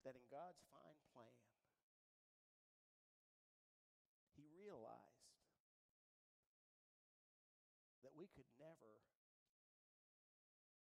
that 0.07 0.15
in 0.15 0.23
God's 0.31 0.63
fine 0.71 0.95
plan, 1.11 1.35
He 4.39 4.47
realized 4.47 5.27
that 8.07 8.15
we 8.15 8.31
could 8.31 8.47
never, 8.55 9.03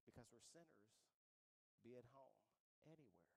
because 0.02 0.26
we're 0.35 0.42
sinners, 0.50 0.90
be 1.87 1.94
at 1.94 2.04
home 2.11 2.42
anywhere. 2.82 3.30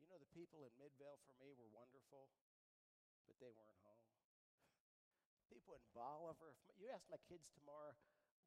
You 0.00 0.08
know, 0.08 0.16
the 0.16 0.32
people 0.32 0.64
in 0.64 0.72
Midvale 0.80 1.20
for 1.28 1.36
me 1.36 1.52
were 1.52 1.68
wonderful, 1.68 2.32
but 3.28 3.36
they 3.44 3.52
weren't 3.52 3.76
home. 3.84 4.08
People 5.52 5.76
in 5.76 5.84
Bolivar, 5.92 6.56
if 6.66 6.80
you 6.80 6.88
ask 6.90 7.04
my 7.12 7.20
kids 7.28 7.44
tomorrow, 7.54 7.92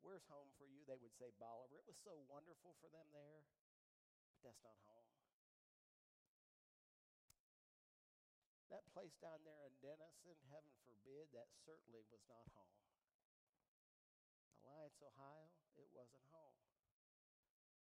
where's 0.02 0.26
home 0.32 0.50
for 0.56 0.66
you? 0.66 0.84
They 0.88 1.00
would 1.00 1.16
say 1.16 1.32
Bolivar. 1.38 1.76
It 1.76 1.88
was 1.88 2.00
so 2.02 2.16
wonderful 2.28 2.76
for 2.80 2.90
them 2.90 3.08
there. 3.12 3.44
But 4.32 4.42
that's 4.46 4.64
not 4.64 4.80
home. 4.88 5.10
That 8.70 8.86
place 8.94 9.18
down 9.18 9.42
there 9.44 9.66
in 9.66 9.74
Dennison, 9.82 10.38
heaven 10.54 10.72
forbid, 10.86 11.34
that 11.34 11.50
certainly 11.66 12.06
was 12.14 12.22
not 12.30 12.46
home. 12.54 12.78
Alliance, 14.62 15.02
Ohio, 15.02 15.50
it 15.76 15.90
wasn't 15.90 16.24
home. 16.30 16.62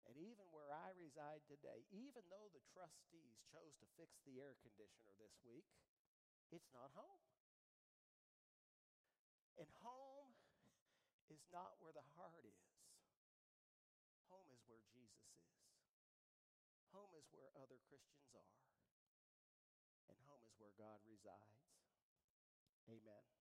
And 0.04 0.18
even 0.20 0.44
where 0.52 0.68
I 0.68 0.92
reside 0.98 1.40
today, 1.48 1.86
even 1.94 2.26
though 2.28 2.52
the 2.52 2.60
trustees 2.74 3.40
chose 3.48 3.72
to 3.80 3.86
fix 3.96 4.20
the 4.26 4.42
air 4.42 4.58
conditioner 4.60 5.16
this 5.16 5.32
week, 5.46 5.64
it's 6.52 6.68
not 6.74 6.92
home. 6.92 7.24
And 9.56 9.70
home 9.80 10.03
is 11.32 11.42
not 11.52 11.76
where 11.80 11.92
the 11.94 12.04
heart 12.16 12.44
is. 12.44 12.58
Home 14.28 14.48
is 14.52 14.62
where 14.66 14.82
Jesus 14.92 15.24
is. 15.34 15.52
Home 16.94 17.10
is 17.18 17.26
where 17.34 17.50
other 17.58 17.78
Christians 17.90 18.30
are, 18.34 18.54
and 20.10 20.18
home 20.30 20.42
is 20.46 20.54
where 20.62 20.74
God 20.78 21.02
resides. 21.06 21.58
Amen. 22.87 23.33